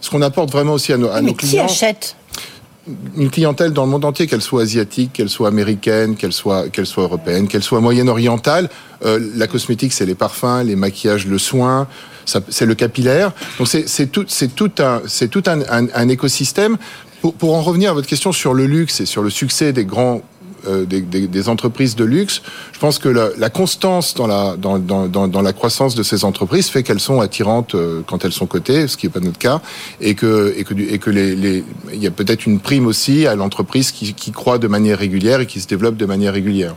[0.00, 2.16] ce qu'on apporte vraiment aussi à nos, à Mais qui achète?
[3.16, 7.02] Une clientèle dans le monde entier, qu'elle soit asiatique, qu'elle soit américaine, qu'elle soit, soit
[7.04, 8.68] européenne, qu'elle soit moyenne-orientale.
[9.04, 11.86] Euh, la cosmétique, c'est les parfums, les maquillages, le soin,
[12.24, 13.32] c'est le capillaire.
[13.58, 16.76] Donc c'est tout, c'est tout un, c'est tout un, écosystème.
[17.38, 20.22] Pour, en revenir à votre question sur le luxe et sur le succès des grands
[20.66, 22.42] des, des, entreprises de luxe.
[22.72, 26.68] Je pense que la, constance dans la, dans, dans, dans, la croissance de ces entreprises
[26.68, 29.60] fait qu'elles sont attirantes euh, quand elles sont cotées, ce qui n'est pas notre cas,
[30.00, 33.92] et que, et que, et que il y a peut-être une prime aussi à l'entreprise
[33.92, 36.74] qui, qui croît de manière régulière et qui se développe de manière régulière.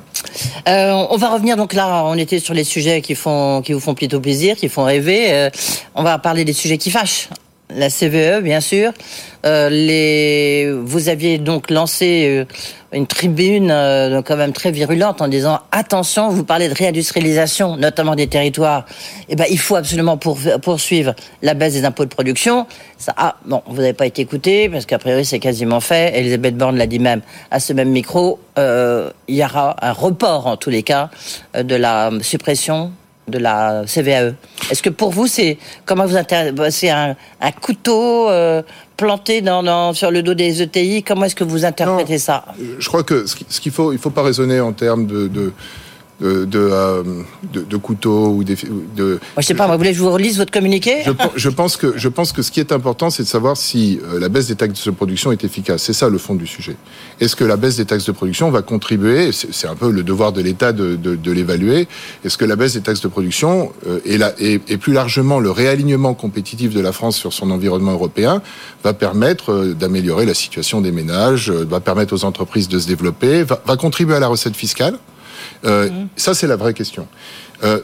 [0.67, 3.79] Euh, on va revenir donc là, on était sur les sujets qui font, qui vous
[3.79, 5.31] font plutôt plaisir, qui font rêver.
[5.31, 5.49] Euh,
[5.93, 7.29] on va parler des sujets qui fâchent
[7.75, 8.91] la CVE, bien sûr.
[9.45, 10.81] Euh.
[10.83, 12.45] Vous aviez donc lancé euh,
[12.91, 18.15] une tribune euh, quand même très virulente en disant attention, vous parlez de réindustrialisation, notamment
[18.15, 18.85] des territoires.
[19.29, 22.65] Eh ben, il faut absolument poursuivre la baisse des impôts de production.
[22.97, 26.17] Ça, ah, bon, vous n'avez pas été écouté parce qu'a priori c'est quasiment fait.
[26.17, 28.39] Elisabeth Borne l'a dit même à ce même micro.
[28.57, 31.09] il y aura un report en tous les cas
[31.53, 32.91] de la suppression
[33.27, 34.33] de la CVAE.
[34.69, 36.15] Est-ce que pour vous, c'est comment vous
[36.53, 38.61] bah, c'est un, un, couteau euh,
[38.97, 42.45] planté dans, sur le dos des ETI Comment est-ce que vous interprétez ça?
[42.79, 45.53] Je crois que ce qu'il faut, il faut pas raisonner en termes de, de
[46.21, 47.03] de, de, euh,
[47.51, 48.55] de, de couteaux ou des,
[48.95, 49.19] de.
[49.35, 49.67] Moi, je sais pas.
[49.67, 52.41] Vous voulez que je vous relise votre communiqué je, je, pense que je pense que
[52.41, 55.31] ce qui est important, c'est de savoir si euh, la baisse des taxes de production
[55.31, 55.83] est efficace.
[55.83, 56.77] C'est ça le fond du sujet.
[57.19, 60.31] Est-ce que la baisse des taxes de production va contribuer C'est un peu le devoir
[60.31, 61.87] de l'État de, de, de l'évaluer.
[62.23, 65.39] Est-ce que la baisse des taxes de production euh, et, la, et, et, plus largement
[65.39, 68.41] le réalignement compétitif de la France sur son environnement européen
[68.83, 73.43] va permettre euh, d'améliorer la situation des ménages, va permettre aux entreprises de se développer,
[73.43, 74.97] va, va contribuer à la recette fiscale?
[75.63, 76.07] Euh, mhm.
[76.15, 77.07] Ça, c'est la vraie question.
[77.63, 77.79] Euh,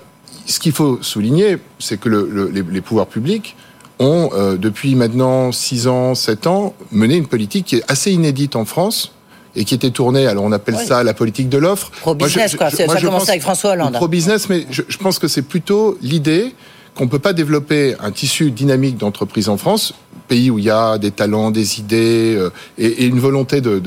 [0.46, 3.56] ce qu'il faut souligner, c'est que le, les, les, pouvoirs publics
[4.00, 8.56] ont, euh, depuis maintenant 6 ans, 7 ans, mené une politique qui est assez inédite
[8.56, 9.14] en France
[9.56, 11.92] et qui était tournée, alors on appelle ça la politique de l'offre.
[12.02, 12.70] Pro-business, quoi.
[12.70, 13.94] ça a commencé avec François Hollande.
[13.94, 16.54] Pro-business, mais je, je pense que c'est plutôt l'idée
[16.96, 19.94] qu'on ne peut pas développer un tissu dynamique d'entreprise en France,
[20.32, 23.82] pays où il y a des talents, des idées euh, et, une volonté de,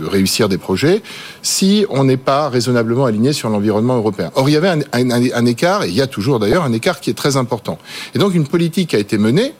[0.00, 1.02] réussir des projets,
[1.42, 4.30] si on n'est pas raisonnablement aligné sur l'environnement européen.
[4.34, 7.00] Or, il y avait un, un écart, et il y a toujours d'ailleurs un écart
[7.00, 7.78] qui est très important.
[8.14, 9.52] Et donc, une politique a été menée.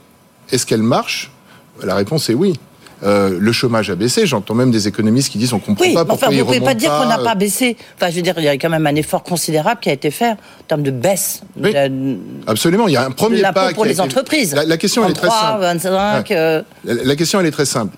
[0.51, 1.31] Est-ce qu'elle marche?
[1.83, 2.55] La réponse est oui.
[3.03, 4.27] Euh, le chômage a baissé.
[4.27, 6.75] J'entends même des économistes qui disent on comprend pas pourquoi enfin, vous ne pouvez pas
[6.75, 7.77] dire qu'on n'a pas baissé.
[7.97, 10.11] Enfin, je veux dire, il y a quand même un effort considérable qui a été
[10.11, 11.43] fait en termes de baisse.
[12.47, 12.89] absolument.
[12.89, 14.55] Il y a un premier pas pour les entreprises.
[14.55, 15.61] La, question elle est très simple.
[15.61, 16.63] 25, euh.
[16.85, 17.97] la, question elle est très simple.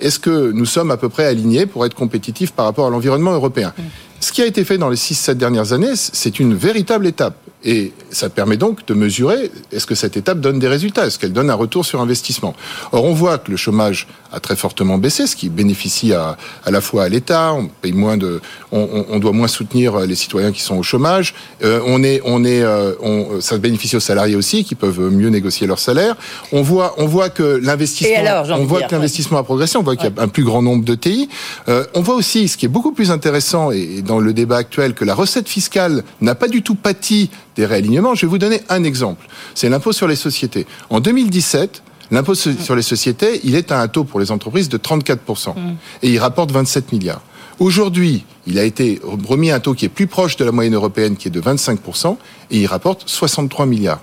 [0.00, 3.32] Est-ce que nous sommes à peu près alignés pour être compétitifs par rapport à l'environnement
[3.32, 3.72] européen?
[3.76, 3.82] Mm.
[4.20, 7.34] Ce qui a été fait dans les 6-7 dernières années, c'est une véritable étape.
[7.64, 11.32] Et ça permet donc de mesurer est-ce que cette étape donne des résultats, est-ce qu'elle
[11.32, 12.54] donne un retour sur investissement.
[12.92, 16.70] Or, on voit que le chômage a très fortement baissé, ce qui bénéficie à, à
[16.70, 18.40] la fois à l'État, on paye moins de,
[18.72, 21.34] on, on, doit moins soutenir les citoyens qui sont au chômage.
[21.62, 25.28] Euh, on est, on est, euh, on, ça bénéficie aux salariés aussi qui peuvent mieux
[25.28, 26.16] négocier leur salaire.
[26.52, 30.10] On voit, on voit que l'investissement, on voit que l'investissement a progressé, on voit qu'il
[30.10, 31.28] y a un plus grand nombre de TI.
[31.68, 34.94] Euh, on voit aussi, ce qui est beaucoup plus intéressant et dans le débat actuel,
[34.94, 38.14] que la recette fiscale n'a pas du tout pâti des réalignements.
[38.14, 39.26] Je vais vous donner un exemple.
[39.54, 40.66] C'est l'impôt sur les sociétés.
[40.88, 44.78] En 2017, l'impôt sur les sociétés, il est à un taux pour les entreprises de
[44.78, 45.50] 34%.
[45.50, 45.76] Mm.
[46.02, 47.22] Et il rapporte 27 milliards.
[47.58, 50.74] Aujourd'hui, il a été remis à un taux qui est plus proche de la moyenne
[50.74, 52.16] européenne, qui est de 25%,
[52.50, 54.00] et il rapporte 63 milliards.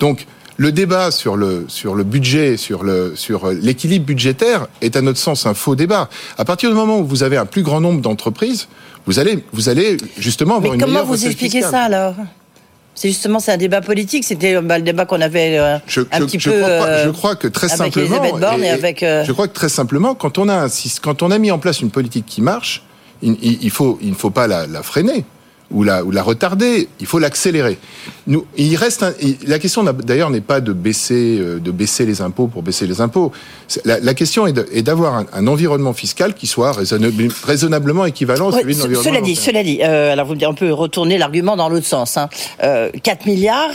[0.00, 0.26] Donc,
[0.56, 5.18] le débat sur le sur le budget, sur le sur l'équilibre budgétaire est à notre
[5.18, 6.08] sens un faux débat.
[6.38, 8.68] À partir du moment où vous avez un plus grand nombre d'entreprises,
[9.06, 12.14] vous allez vous allez justement avoir Mais une comment vous expliquez ça alors?
[12.94, 14.24] C'est justement c'est un débat politique.
[14.24, 16.60] C'était bah, le débat qu'on avait euh, je, un je, petit je peu.
[16.60, 18.22] Crois pas, je crois que très avec simplement.
[18.22, 19.02] Elisabeth Borne et, et avec.
[19.02, 19.24] Euh...
[19.24, 20.68] Je crois que très simplement, quand on a un,
[21.02, 22.82] quand on a mis en place une politique qui marche,
[23.22, 25.24] il, il faut il ne faut pas la, la freiner.
[25.70, 27.78] Ou la, ou la retarder, il faut l'accélérer.
[28.26, 29.12] Nous, il reste un-
[29.46, 33.00] la question d'ailleurs n'est pas de baisser, euh, de baisser les impôts pour baisser les
[33.00, 33.32] impôts.
[33.84, 38.50] La, la question est de- d'avoir un, un environnement fiscal qui soit raisonnable- raisonnablement équivalent
[38.50, 39.10] à Ouais, celui de ce- l'environnement.
[39.10, 42.16] cela dit, cela dit, euh, alors vous on peut retourner l'argument dans l'autre sens.
[42.18, 42.28] Hein.
[42.62, 43.70] Euh, 4 milliards,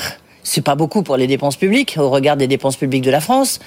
[0.50, 3.60] c'est pas beaucoup pour les dépenses publiques au regard des dépenses publiques de la France.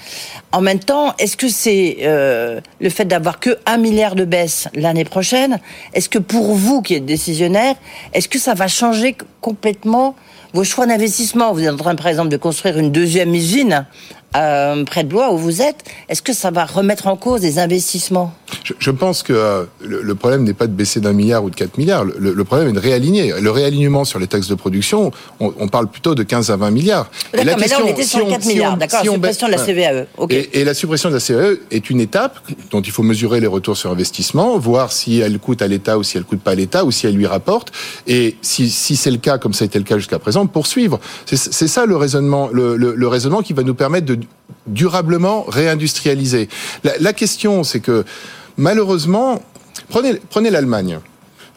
[0.51, 4.67] En même temps, est-ce que c'est euh, le fait d'avoir que 1 milliard de baisse
[4.75, 5.59] l'année prochaine
[5.93, 7.75] Est-ce que pour vous qui êtes décisionnaire,
[8.11, 10.15] est-ce que ça va changer complètement
[10.53, 11.53] vos choix d'investissement?
[11.53, 13.85] Vous êtes en train, par exemple, de construire une deuxième usine
[14.35, 15.83] euh, près de Blois où vous êtes.
[16.09, 18.33] Est-ce que ça va remettre en cause des investissements?
[18.63, 21.49] Je, je pense que euh, le, le problème n'est pas de baisser d'un milliard ou
[21.49, 22.05] de 4 milliards.
[22.05, 23.33] Le, le problème est de réaligner.
[23.39, 26.71] Le réalignement sur les taxes de production, on, on parle plutôt de 15 à 20
[26.71, 27.09] milliards.
[27.33, 30.31] Et D'accord, mais là, on était sur 4 milliards, d'accord, suppression de la CVAE, ok.
[30.33, 32.39] Et, et la suppression de la CVAE est une étape
[32.71, 36.03] dont il faut mesurer les retours sur investissement, voir si elle coûte à l'État ou
[36.03, 37.71] si elle coûte pas à l'État ou si elle lui rapporte.
[38.07, 40.99] Et si, si c'est le cas, comme ça a été le cas jusqu'à présent, poursuivre.
[41.25, 44.17] C'est ça le raisonnement, le raisonnement qui va nous permettre de
[44.67, 46.49] durablement réindustrialiser.
[46.83, 48.05] La, question, c'est que
[48.57, 49.41] malheureusement,
[49.89, 50.99] prenez, prenez l'Allemagne.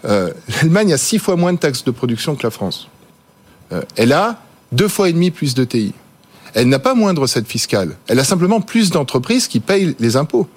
[0.04, 2.88] Euh, L'Allemagne a six fois moins de taxes de production que la France.
[3.72, 4.40] Euh, elle a
[4.72, 5.92] deux fois et demi plus de TI.
[6.54, 7.96] Elle n'a pas moins de recettes fiscales.
[8.06, 10.48] Elle a simplement plus d'entreprises qui payent les impôts.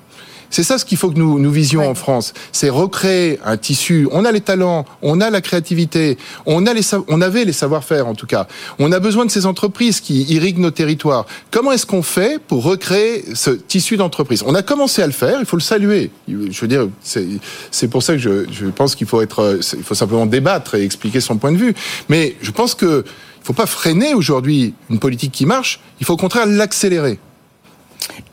[0.49, 2.33] C'est ça ce qu'il faut que nous, nous visions en France.
[2.51, 4.07] C'est recréer un tissu.
[4.11, 8.07] On a les talents, on a la créativité, on, a les, on avait les savoir-faire
[8.07, 8.47] en tout cas.
[8.79, 11.25] On a besoin de ces entreprises qui irriguent nos territoires.
[11.51, 14.43] Comment est-ce qu'on fait pour recréer ce tissu d'entreprise?
[14.45, 16.11] On a commencé à le faire, il faut le saluer.
[16.27, 19.95] Je veux dire, c'est pour ça que je, je pense qu'il faut être, il faut
[19.95, 21.75] simplement débattre et expliquer son point de vue.
[22.09, 23.03] Mais je pense que
[23.41, 25.79] il faut pas freiner aujourd'hui une politique qui marche.
[25.99, 27.19] Il faut au contraire l'accélérer.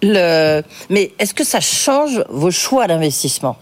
[0.02, 0.62] Le...
[0.90, 3.57] Mais est-ce que ça change vos choix d'investissement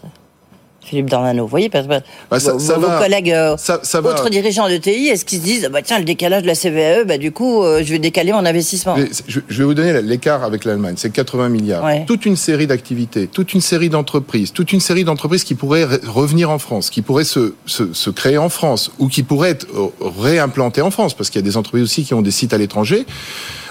[0.83, 1.93] Philippe Dornano, vous voyez, parce que
[2.29, 2.99] Bah, ça- vos, ça vos va.
[2.99, 4.29] collègues, euh, Ça- va.
[4.29, 7.05] dirigeants de TI, est-ce qu'ils se disent, ah bah tiens, le décalage de la CVAE,
[7.05, 8.95] bah du coup, euh, je vais décaler mon investissement?
[8.95, 11.83] Mais Je vais vous donner l'écart avec l'Allemagne, c'est 80 milliards.
[11.83, 12.05] Ouais.
[12.05, 16.05] Toute une série d'activités, toute une série d'entreprises, toute une série d'entreprises qui pourraient re-
[16.07, 19.65] revenir en France, qui pourraient se, se, se créer en France ou qui pourraient être
[19.75, 19.87] euh,
[20.21, 22.59] réimplantées en France, parce qu'il y a des entreprises aussi qui ont des sites à
[22.59, 23.07] l'étranger.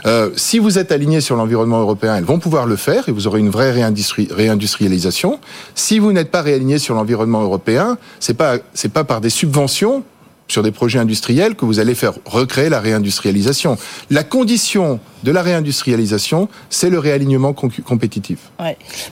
[0.06, 3.26] Euh, si vous êtes aligné sur l'environnement européen, elles vont pouvoir le faire et vous
[3.26, 5.40] aurez une vraie réindustri- réindustrialisation.
[5.74, 10.02] Si vous n'êtes pas réaligné sur l'environnement européen, c'est pas c'est pas par des subventions
[10.46, 13.78] sur des projets industriels que vous allez faire recréer la réindustrialisation.
[14.10, 18.38] La condition de la réindustrialisation, c'est le réalignement compétitif.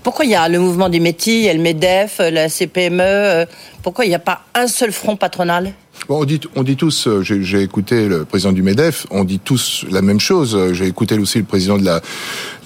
[0.02, 3.46] Pourquoi il y a le mouvement des métiers, il le MEDEF, la CPME, euh,
[3.82, 5.72] pourquoi il n'y a pas un seul front patronal?
[6.08, 9.84] On dit, on dit tous, euh, j'ai écouté le président du MEDEF, on dit tous
[9.90, 10.56] la même chose.
[10.56, 12.00] Euh, J'ai écouté aussi le président de la,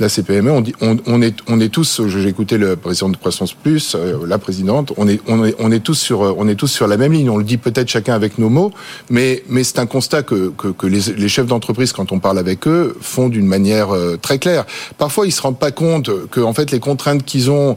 [0.01, 0.51] la CPME.
[0.51, 3.95] On, dit, on, est, on est tous, euh, j'ai écouté le président de Croissance Plus,
[4.27, 6.97] la présidente, on est, on, est, on, est tous sur, on est tous sur la
[6.97, 7.29] même ligne.
[7.29, 8.73] On le dit peut-être chacun avec nos mots,
[9.11, 12.97] mais, mais c'est un constat que, que, les, chefs d'entreprise, quand on parle avec eux,
[13.01, 13.89] font d'une manière
[14.23, 14.65] très claire.
[14.99, 17.77] Parfois, ils se rendent pas compte que en fait, les contraintes qu'ils ont,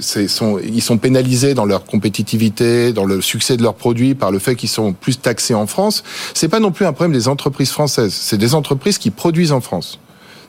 [0.00, 4.38] sont, ils sont pénalisés dans leur compétitivité, dans le succès de leurs produits par le
[4.38, 6.04] fait qu'ils sont plus taxés en France.
[6.34, 8.14] C'est pas non plus un problème des entreprises françaises.
[8.14, 9.98] C'est des entreprises qui produisent en France.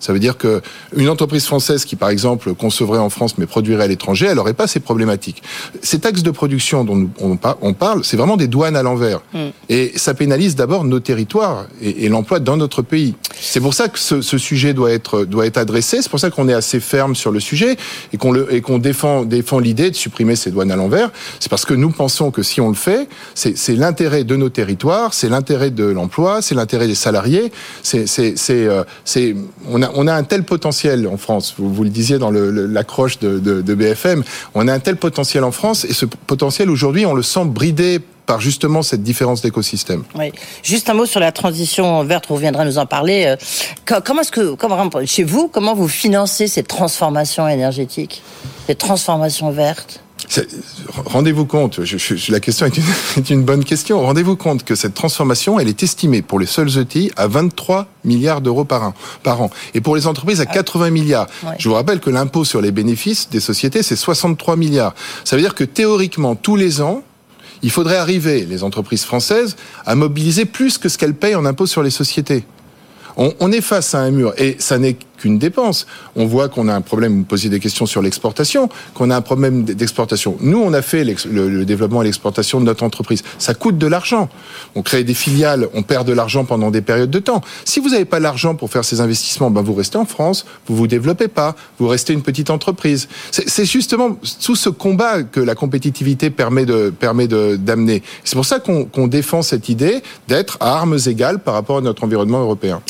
[0.02, 0.62] Ça veut dire que
[0.98, 4.54] une entreprise française qui, par exemple, concevrait en France mais produirait à l'étranger, elle n'aurait
[4.54, 5.42] pas ces problématiques.
[5.82, 9.22] Ces taxes de production dont on, par- on parle, c'est vraiment des douanes à l'envers.
[9.70, 13.16] Et ça pénalise d'abord nos territoires et, et l'emploi dans notre pays.
[13.40, 16.02] C'est pour ça que ce, ce sujet doit être doit être adressé.
[16.02, 17.78] C'est pour ça qu'on est assez ferme sur le sujet
[18.12, 21.12] et qu'on défend défend l'idée de supprimer ces douanes à l'envers.
[21.40, 25.14] C'est parce que nous pensons que si on le fait, c'est l'intérêt de nos territoires,
[25.14, 27.52] c'est l'intérêt de l'emploi, c'est l'intérêt des salariés.
[27.84, 29.36] C'est c'est c'est euh, c'est
[29.70, 31.56] on a on a un tel potentiel en France.
[31.58, 34.24] Vous, le disiez dans l'accroche de, BFM.
[34.54, 38.00] On a un tel potentiel en France et ce potentiel aujourd'hui, on le sent bridé
[38.26, 40.04] par justement cette différence d'écosystème.
[40.18, 40.32] Oui.
[40.64, 43.26] Juste un mot sur la transition verte, on reviendra nous en parler.
[43.26, 43.36] Euh,
[43.86, 48.22] co- Comment est-ce que, comment, chez vous, comment vous financez cette transformation énergétique,
[48.68, 50.02] cette transformation verte
[51.06, 52.84] Rendez-vous compte, je- je- la question est une,
[53.18, 54.00] est une bonne question.
[54.02, 58.42] Rendez-vous compte que cette transformation, elle est estimée pour les seuls ETI à 23 milliards
[58.42, 61.28] d'euros par an, par an, et pour les entreprises à 80 milliards.
[61.44, 61.52] Ouais.
[61.60, 64.94] Je vous rappelle que l'impôt sur les bénéfices des sociétés, c'est 63 milliards.
[65.24, 67.04] Ça veut dire que théoriquement, tous les ans,
[67.64, 69.56] il faudrait arriver, les entreprises françaises,
[69.86, 72.44] à mobiliser plus que ce qu'elles payent en impôt sur les sociétés.
[73.18, 75.86] On, on est face à un mur, et ça n'est qu'une dépense.
[76.16, 79.22] On voit qu'on a un problème, vous posez des questions sur l'exportation, qu'on a un
[79.22, 80.36] problème d'exportation.
[80.42, 83.24] Nous, on a fait le, développement et l'exportation de notre entreprise.
[83.38, 84.30] Ça coûte de l'argent.
[84.76, 87.42] On crée des filiales, on perd de l'argent pendant des périodes de temps.
[87.66, 90.76] Si vous n'avez pas l'argent pour faire ces investissements, ben vous restez en France, vous
[90.76, 93.08] vous développez pas, vous restez une petite entreprise.
[93.32, 98.02] C'est justement tout ce combat que la compétitivité permet de permet d'amener.
[98.24, 102.04] C'est pour ça qu'on défend cette idée d'être à armes égales par rapport à notre
[102.04, 102.82] environnement européen.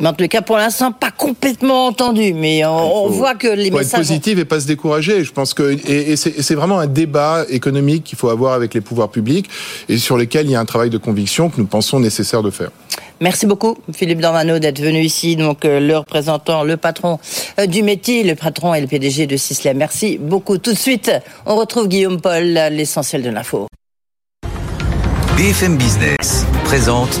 [0.00, 3.78] Mais en tout cas, pour l'instant, pas complètement entendu, mais on, voit que les faut
[3.78, 4.00] messages.
[4.00, 5.24] Être positif et pas se décourager.
[5.24, 8.80] Je pense que et, et c'est vraiment un débat économique qu'il faut avoir avec les
[8.80, 9.48] pouvoirs publics
[9.88, 12.50] et sur lesquels il y a un travail de conviction que nous pensons nécessaire de
[12.50, 12.70] faire.
[13.20, 15.36] Merci beaucoup, Philippe Dormano, d'être venu ici.
[15.36, 17.18] Donc, euh, le représentant, le patron
[17.58, 19.74] euh, du métier, le patron et le PDG de Sisley.
[19.74, 20.56] Merci beaucoup.
[20.56, 21.12] Tout de suite,
[21.44, 23.66] on retrouve Guillaume Paul, l'essentiel de l'info.
[25.36, 27.20] BFM Business présente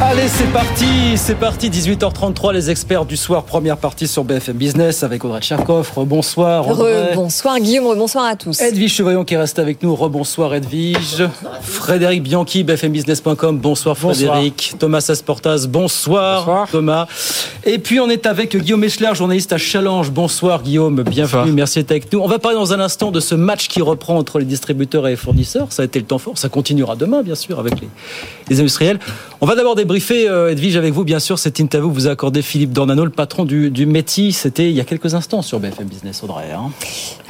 [0.00, 5.02] Allez, c'est parti, c'est parti, 18h33, les experts du soir, première partie sur BFM Business
[5.02, 5.90] avec Audrey Tcherkov.
[5.96, 6.64] Rebonsoir.
[7.16, 8.60] Bonsoir Guillaume, bonsoir à tous.
[8.60, 9.96] Edwige Chevaillon qui reste avec nous.
[9.96, 11.24] Rebonsoir Edwige.
[11.62, 13.58] Frédéric Bianchi, bfmbusiness.com.
[13.58, 14.74] Bonsoir Frédéric.
[14.78, 17.06] Thomas Asportas, bonsoir, Thomas.
[17.64, 20.12] Et puis on est avec Guillaume Eschler, journaliste à Challenge.
[20.12, 22.20] Bonsoir Guillaume, bienvenue, merci d'être avec nous.
[22.20, 25.10] On va parler dans un instant de ce match qui reprend entre les distributeurs et
[25.10, 25.72] les fournisseurs.
[25.72, 27.88] Ça a été le temps fort, ça continuera demain bien sûr avec les,
[28.48, 29.00] les industriels.
[29.40, 32.10] On va d'abord débriefer, euh, Edwige, avec vous, bien sûr, cette interview que vous a
[32.10, 33.88] accordé Philippe Dornano, le patron du, du.
[34.32, 36.52] C'était il y a quelques instants sur BFM Business, Audrey.
[36.54, 36.70] Hein.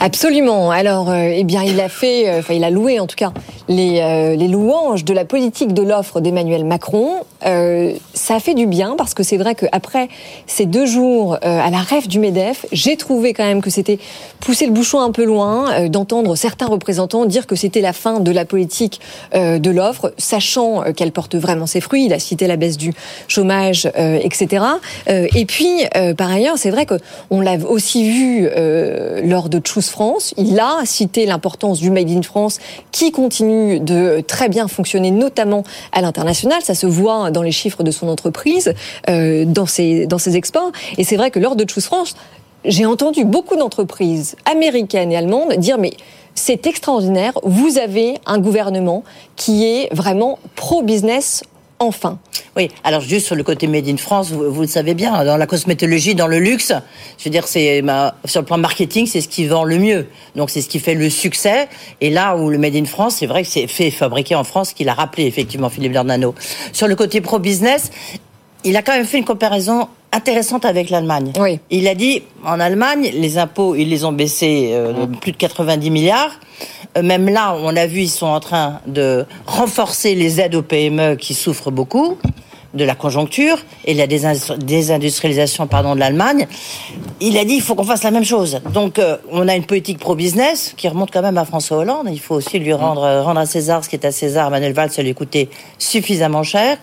[0.00, 0.72] Absolument.
[0.72, 3.32] Alors, euh, eh bien, il a fait, euh, enfin, il a loué en tout cas
[3.68, 7.18] les, louanges de la politique de l'offre d'Emmanuel Macron.
[7.42, 10.08] Ça a fait du bien parce que c'est vrai qu'après
[10.48, 13.98] ces deux jours à la ref du Medef, j'ai trouvé quand même que c'était
[14.40, 18.32] pousser le bouchon un peu loin d'entendre certains représentants dire que c'était la fin de
[18.32, 19.00] la politique
[19.34, 22.06] de l'offre, sachant qu'elle porte vraiment ses fruits.
[22.06, 22.92] Il a cité la baisse du
[23.28, 24.64] chômage, etc.
[25.06, 25.84] et puis,
[26.16, 28.48] par ailleurs, c'est vrai qu'on l'a aussi vu
[29.22, 30.34] lors de Choose France.
[30.36, 32.58] Il a cité l'importance du Made in France
[32.92, 36.62] qui continue de très bien fonctionner, notamment à l'international.
[36.62, 38.72] Ça se voit dans les chiffres de son entreprise,
[39.08, 40.72] euh, dans, ses, dans ses exports.
[40.96, 42.14] Et c'est vrai que lors de Choose France,
[42.64, 45.92] j'ai entendu beaucoup d'entreprises américaines et allemandes dire mais
[46.34, 49.02] c'est extraordinaire, vous avez un gouvernement
[49.34, 51.42] qui est vraiment pro-business
[51.78, 52.18] enfin.
[52.56, 55.46] Oui, alors juste sur le côté Made in France, vous, le savez bien, dans la
[55.46, 56.72] cosmétologie, dans le luxe,
[57.18, 57.84] je veux dire, c'est
[58.24, 60.06] sur le plan marketing, c'est ce qui vend le mieux.
[60.34, 61.68] Donc c'est ce qui fait le succès.
[62.00, 64.72] Et là où le Made in France, c'est vrai que c'est fait fabriqué en France,
[64.72, 66.34] qu'il a rappelé effectivement Philippe Bernano.
[66.72, 67.90] Sur le côté pro-business,
[68.64, 71.32] il a quand même fait une comparaison intéressante avec l'Allemagne.
[71.38, 71.60] Oui.
[71.70, 75.36] Il a dit, en Allemagne, les impôts, ils les ont baissés euh, de plus de
[75.36, 76.32] 90 milliards.
[76.96, 80.62] Euh, même là, on a vu, ils sont en train de renforcer les aides aux
[80.62, 82.16] PME qui souffrent beaucoup
[82.74, 86.46] de la conjoncture et la désindustrialisation pardon, de l'Allemagne.
[87.20, 88.60] Il a dit il faut qu'on fasse la même chose.
[88.72, 92.08] Donc euh, on a une politique pro-business qui remonte quand même à François Hollande.
[92.10, 94.50] Il faut aussi lui rendre, rendre à César ce qui est à César.
[94.50, 96.76] Manuel Valls, ça lui coûtait suffisamment cher.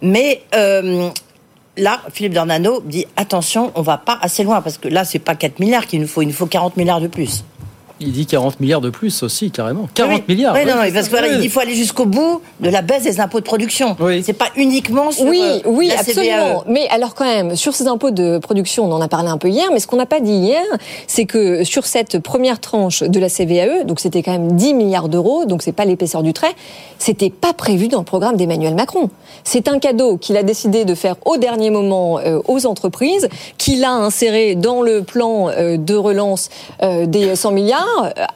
[0.00, 1.10] Mais euh,
[1.76, 5.34] là, Philippe Dornano dit attention, on va pas assez loin parce que là, c'est pas
[5.34, 7.44] 4 milliards qu'il nous faut, il nous faut 40 milliards de plus.
[7.98, 9.88] Il dit 40 milliards de plus aussi, carrément.
[9.94, 10.24] 40 oui.
[10.28, 10.54] milliards.
[10.54, 12.82] Oui, non, non, parce que voilà, il dit qu'il faut aller jusqu'au bout de la
[12.82, 13.96] baisse des impôts de production.
[14.00, 14.22] Oui.
[14.22, 16.60] C'est pas uniquement sur Oui, euh, oui, la absolument.
[16.60, 16.72] CVAE.
[16.72, 19.48] Mais alors quand même, sur ces impôts de production, on en a parlé un peu
[19.48, 20.62] hier, mais ce qu'on n'a pas dit hier,
[21.06, 25.08] c'est que sur cette première tranche de la CVAE, donc c'était quand même 10 milliards
[25.08, 26.54] d'euros, donc c'est pas l'épaisseur du trait,
[26.98, 29.10] c'était pas prévu dans le programme d'Emmanuel Macron.
[29.44, 33.28] C'est un cadeau qu'il a décidé de faire au dernier moment euh, aux entreprises,
[33.58, 36.50] qu'il a inséré dans le plan euh, de relance
[36.82, 37.85] euh, des 100 milliards,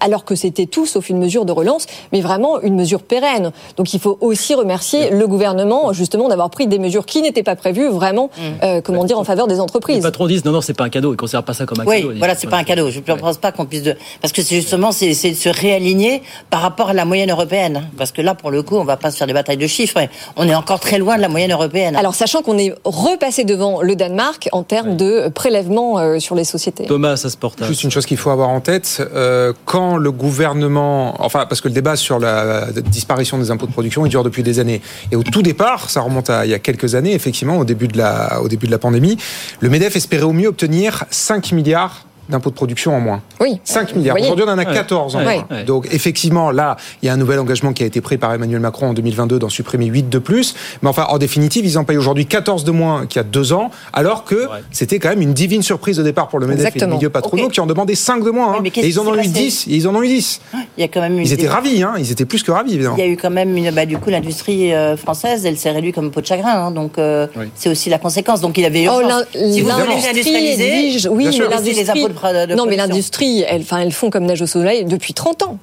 [0.01, 3.53] alors que c'était tout sauf une mesure de relance, mais vraiment une mesure pérenne.
[3.77, 7.57] Donc il faut aussi remercier le gouvernement justement d'avoir pris des mesures qui n'étaient pas
[7.57, 8.31] prévues vraiment,
[8.63, 10.03] euh, comment dire, en faveur des Les entreprises.
[10.03, 11.09] patrons disent non, non, c'est pas un cadeau.
[11.11, 12.13] Ils ne considèrent pas ça comme un Oui, cadeau.
[12.13, 12.91] Ils voilà, c'est pas un cadeau.
[12.91, 15.49] Je ne pense pas qu'on puisse de parce que c'est justement c'est c'est de se
[15.49, 17.89] réaligner par rapport à la moyenne européenne.
[17.99, 19.95] Parce que là, pour le coup, on va pas se faire des batailles de chiffres.
[19.97, 21.97] mais On est encore très loin de la moyenne européenne.
[21.97, 26.45] Alors sachant qu'on est repassé devant le Danemark en termes de prélèvement euh, sur les
[26.45, 26.87] sociétés.
[26.87, 27.65] Thomas, ça se porte.
[27.65, 31.69] Juste une chose qu'il faut avoir en tête, euh, quand le gouvernement, enfin parce que
[31.69, 34.81] le débat sur la disparition des impôts de production, il dure depuis des années.
[35.11, 37.89] Et au tout départ, ça remonte à il y a quelques années, effectivement, au début
[37.89, 39.17] de la, au début de la pandémie,
[39.61, 43.23] le Medef espérait au mieux obtenir 5 milliards d'impôts de production en moins.
[43.41, 43.61] Oui.
[43.65, 44.17] 5 milliards.
[44.21, 44.75] Aujourd'hui, on en a Ouais.
[44.75, 45.45] 14 en moins.
[45.51, 45.65] Ouais.
[45.65, 48.61] Donc, effectivement, là, il y a un nouvel engagement qui a été pris par Emmanuel
[48.61, 50.55] Macron en 2022 d'en supprimer 8 de plus.
[50.83, 53.53] Mais enfin, en définitive, ils en payent aujourd'hui 14 de moins qu'il y a deux
[53.53, 56.79] ans, alors que c'était quand même une divine surprise au départ pour le MEDEF et
[56.81, 58.55] le milieu patronaux qui en demandaient 5 de moins.
[58.55, 58.61] hein.
[58.63, 59.67] mais qu'est-ce et ils en ont eu passé 10.
[59.69, 60.41] Et ils en ont eu 10.
[60.77, 61.95] Il y a quand même une Ils étaient ravis, hein.
[61.99, 62.97] Ils étaient plus que ravis, évidemment.
[62.99, 65.71] Il y a eu quand même une, bah, du coup, l'industrie euh, française, elle s'est
[65.71, 68.41] réduite comme peau de chagrin, hein, donc euh, c'est aussi la conséquence.
[68.41, 69.25] Donc il avait Oh, urgence.
[69.35, 73.45] l'in- si vous voulez l'industrie industrialiser, oui, mais l'industrie, les impôts de, non, mais l'industrie,
[73.47, 75.59] elles, elles font comme neige au soleil depuis 30 ans.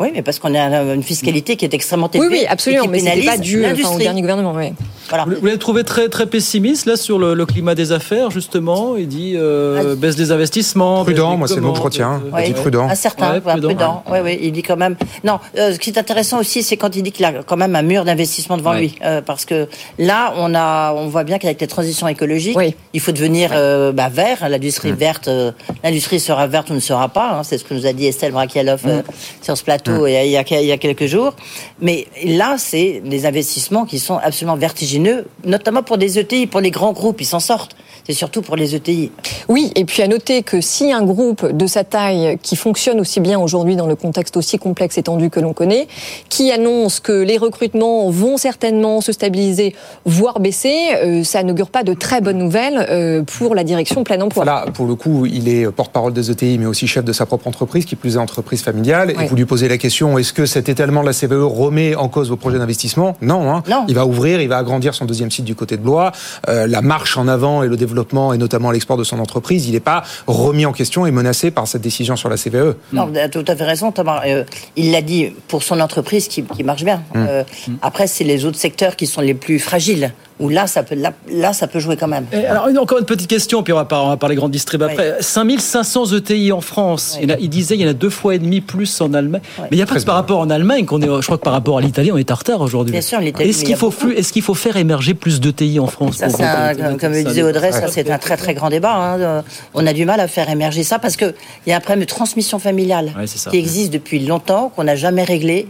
[0.00, 2.38] Oui, mais parce qu'on a une fiscalité qui est extrêmement Oui, élevée.
[2.40, 4.52] oui, absolument, et qui mais pénalise pas dû enfin, au dernier gouvernement.
[4.56, 4.72] oui.
[5.12, 5.26] Voilà.
[5.38, 8.96] Vous l'avez trouvé très, très pessimiste là sur le, le climat des affaires, justement.
[8.96, 11.04] Il dit euh, baisse des investissements.
[11.04, 12.22] Prudent, moi, c'est le mot que je retiens.
[12.34, 12.88] euh, Il dit prudent.
[12.88, 13.68] Un certain, Ouais, ouais, prudent.
[13.68, 14.04] prudent.
[14.10, 14.96] Oui, oui, il dit quand même.
[15.22, 17.76] Non, euh, ce qui est intéressant aussi, c'est quand il dit qu'il a quand même
[17.76, 18.80] un mur d'investissement devant Ouais.
[18.80, 19.68] lui, Euh, parce que
[19.98, 22.74] là, on a, on voit bien qu'avec les transitions écologiques, Oui.
[22.94, 24.48] il faut devenir euh, bah, vert.
[24.48, 25.52] L'industrie verte, euh,
[25.84, 27.32] l'industrie sera verte ou ne sera pas.
[27.34, 29.02] hein, c'est ce que nous a dit Estelle Brakialov euh,
[29.42, 31.34] sur ce plateau a, il y a- il y a quelques jours.
[31.80, 35.01] Mais là, c'est des investissements qui sont absolument vertigineux,
[35.44, 37.76] notamment pour des ETI, pour les grands groupes, ils s'en sortent.
[38.04, 39.12] C'est surtout pour les ETI.
[39.48, 43.20] Oui, et puis à noter que si un groupe de sa taille qui fonctionne aussi
[43.20, 45.86] bien aujourd'hui dans le contexte aussi complexe et tendu que l'on connaît,
[46.28, 50.74] qui annonce que les recrutements vont certainement se stabiliser, voire baisser,
[51.04, 54.44] euh, ça n'augure pas de très bonnes nouvelles euh, pour la direction plein emploi.
[54.44, 57.46] Là, pour le coup, il est porte-parole des ETI, mais aussi chef de sa propre
[57.46, 59.12] entreprise, qui plus est entreprise familiale.
[59.12, 62.08] Et vous lui posez la question est-ce que cet étalement de la CVE remet en
[62.08, 63.16] cause vos projets d'investissement?
[63.20, 63.52] Non.
[63.52, 63.62] Hein.
[63.68, 63.84] Non.
[63.86, 66.12] Il va ouvrir, il va agrandir son deuxième site du côté de Blois.
[66.48, 69.72] Euh, la marche en avant et le développement, et notamment l'export de son entreprise, il
[69.72, 72.36] n'est pas remis en question et menacé par cette décision sur la.
[72.42, 72.76] CVE.
[72.92, 74.22] Non, vous avez tout à fait raison, Thomas.
[74.26, 74.44] Euh,
[74.76, 77.02] il l'a dit pour son entreprise qui, qui marche bien.
[77.14, 77.26] Hum.
[77.28, 77.44] Euh,
[77.82, 80.12] Après, c'est les autres secteurs qui sont les plus fragiles,
[80.42, 82.26] où là, ça peut, là, là, ça peut jouer quand même.
[82.32, 84.82] Et alors, encore une petite question, puis on va, par- on va parler grande distrib
[84.82, 85.16] après.
[85.20, 87.18] 5500 ETI en France.
[87.22, 89.40] Il, a- disait il y en a deux fois et demi plus en Allemagne.
[89.58, 91.06] Mais il n'y a pas que par rapport en Allemagne qu'on est.
[91.06, 92.92] Je crois que par rapport à l'Italie, on est en retard aujourd'hui.
[92.92, 96.16] Bien sûr, l'Italie, Est-ce qu'il faut, est-ce qu'il faut faire émerger plus d'ETI en France
[96.16, 98.94] Ça, pour- un- comme le disait Audrey, ça c'est un très très grand débat.
[98.94, 99.44] hein.
[99.74, 101.34] On a du mal à faire émerger ça parce que
[101.66, 103.12] il y a un problème de transmission familiale
[103.50, 105.68] qui existe depuis longtemps, qu'on n'a jamais réglé,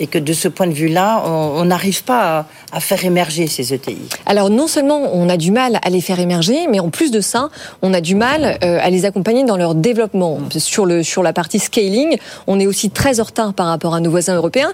[0.00, 2.38] et que de ce point de vue-là, on n'arrive pas
[2.72, 3.98] à, à faire émerger ces ETI.
[4.26, 7.20] Alors non seulement on a du mal à les faire émerger, mais en plus de
[7.20, 7.48] ça,
[7.82, 10.38] on a du mal euh, à les accompagner dans leur développement.
[10.56, 14.00] Sur, le, sur la partie scaling, on est aussi très en retard par rapport à
[14.00, 14.72] nos voisins européens.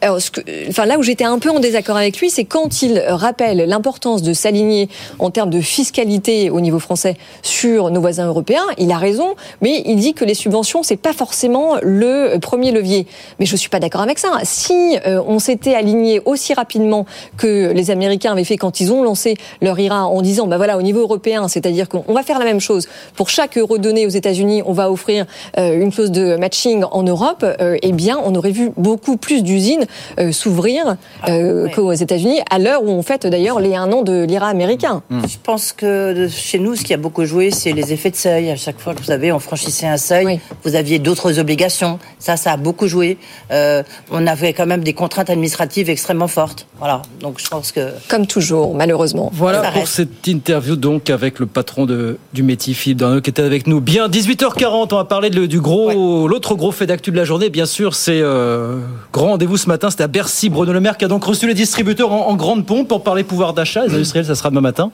[0.00, 2.82] Alors, ce que, enfin, là où j'étais un peu en désaccord avec lui, c'est quand
[2.82, 8.26] il rappelle l'importance de s'aligner en termes de fiscalité au niveau français sur nos voisins
[8.26, 8.62] européens.
[8.78, 13.06] Il a raison, mais il dit que les subventions c'est pas forcément le premier levier.
[13.38, 14.30] Mais je suis pas d'accord avec ça.
[14.44, 19.02] Si euh, on s'était aligné aussi rapidement que les Américains avaient fait quand ils ont
[19.02, 22.44] lancé leur IRA en disant, bah voilà, au niveau européen, c'est-à-dire qu'on va faire la
[22.44, 25.26] même chose pour chaque euro donné aux États-Unis, on va offrir
[25.58, 27.44] euh, une clause de matching en Europe.
[27.44, 29.86] euh, eh bien, on aurait vu beaucoup plus d'usines
[30.18, 30.96] euh, s'ouvrir
[31.28, 35.02] euh, qu'aux États-Unis à l'heure où on fête d'ailleurs les un an de l'IRA américain.
[35.10, 38.50] Je pense que chez nous, ce qui a beaucoup joué, c'est les effets de seuil.
[38.50, 41.98] À chaque fois que vous savez, on franchissait un seuil, vous aviez d'autres obligations.
[42.18, 43.18] Ça, ça a beaucoup joué.
[43.52, 46.66] Euh, on avait quand même des contraintes administratives extrêmement fortes.
[46.78, 47.02] Voilà.
[47.20, 49.30] Donc je pense que Comme toujours, malheureusement.
[49.34, 49.92] Voilà pour reste.
[49.94, 53.80] cette interview donc avec le patron de, du métier Philippe Dorneau qui était avec nous.
[53.80, 57.50] Bien, 18h40, on va parler de- du gros, l'autre gros fait d'actu de la journée.
[57.50, 58.78] Bien sûr, c'est euh,
[59.12, 59.90] grand rendez-vous ce matin.
[59.90, 62.66] C'était à Bercy, Bruno Le Maire qui a donc reçu les distributeurs en, en grande
[62.66, 63.86] pompe pour parler pouvoir d'achat.
[63.86, 64.90] Les industriels, ça sera demain matin.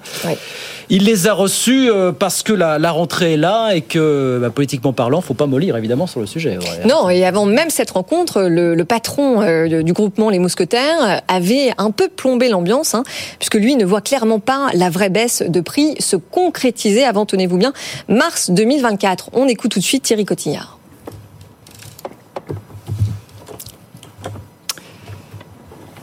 [0.91, 4.51] Il les a reçus euh, parce que la, la rentrée est là et que, bah,
[4.51, 6.59] politiquement parlant, faut pas mollir évidemment sur le sujet.
[6.59, 6.87] Ouais.
[6.87, 11.73] Non, et avant même cette rencontre, le, le patron euh, du groupement Les Mousquetaires avait
[11.79, 13.03] un peu plombé l'ambiance, hein,
[13.39, 17.59] puisque lui ne voit clairement pas la vraie baisse de prix se concrétiser avant, tenez-vous
[17.59, 17.73] bien,
[18.09, 19.31] mars 2024.
[19.33, 20.79] On écoute tout de suite Thierry Cotillard.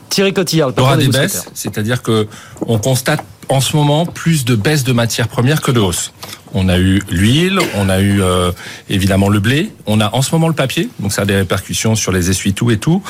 [0.08, 2.26] Thierry Cotillard, le Il y aura patron des des baisses, c'est-à-dire que
[2.66, 6.14] on constate en ce moment plus de baisses de matières premières que de hausse.
[6.54, 8.50] On a eu l'huile, on a eu euh,
[8.88, 11.94] évidemment le blé, on a en ce moment le papier, donc ça a des répercussions
[11.94, 13.02] sur les essuie-tout et tout.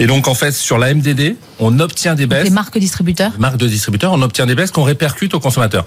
[0.00, 2.44] Et donc en fait sur la MDD, on obtient des baisses.
[2.44, 5.86] Les marques distributeurs marques de distributeurs, on obtient des baisses qu'on répercute aux consommateurs.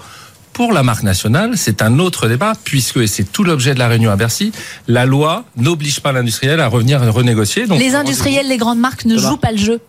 [0.54, 3.86] Pour la marque nationale, c'est un autre débat, puisque, et c'est tout l'objet de la
[3.86, 4.50] réunion à Bercy,
[4.88, 7.66] la loi n'oblige pas l'industriel à revenir renégocier.
[7.66, 9.80] Donc, Les industriels, les grandes marques ne jouent pas le jeu.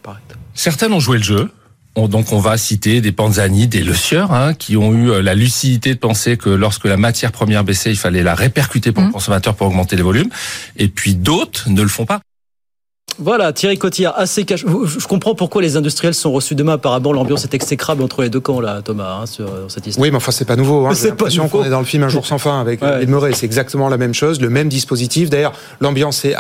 [0.53, 1.49] Certaines ont joué le jeu.
[1.95, 5.21] On- donc on va citer des Panzani, des Le Sieur, hein, qui ont eu euh,
[5.21, 9.03] la lucidité de penser que lorsque la matière première baissait, il fallait la répercuter pour
[9.03, 10.29] le consommateur pour augmenter les volumes.
[10.77, 12.21] Et puis d'autres ne le font pas.
[13.21, 14.61] Voilà, Thierry Cotillard, assez cash.
[14.65, 16.73] Je comprends pourquoi les industriels sont reçus demain.
[16.73, 20.03] Apparemment, l'ambiance est exécrable entre les deux camps, là, Thomas, hein, sur cette histoire.
[20.03, 20.85] Oui, mais enfin, c'est pas nouveau.
[20.87, 20.93] Hein.
[20.93, 21.57] C'est pas l'impression nouveau.
[21.59, 23.03] qu'on est dans le film Un jour sans fin avec Ouais.
[23.03, 23.33] Ed Murray.
[23.33, 25.29] C'est exactement la même chose, le même dispositif.
[25.29, 26.33] D'ailleurs, l'ambiance est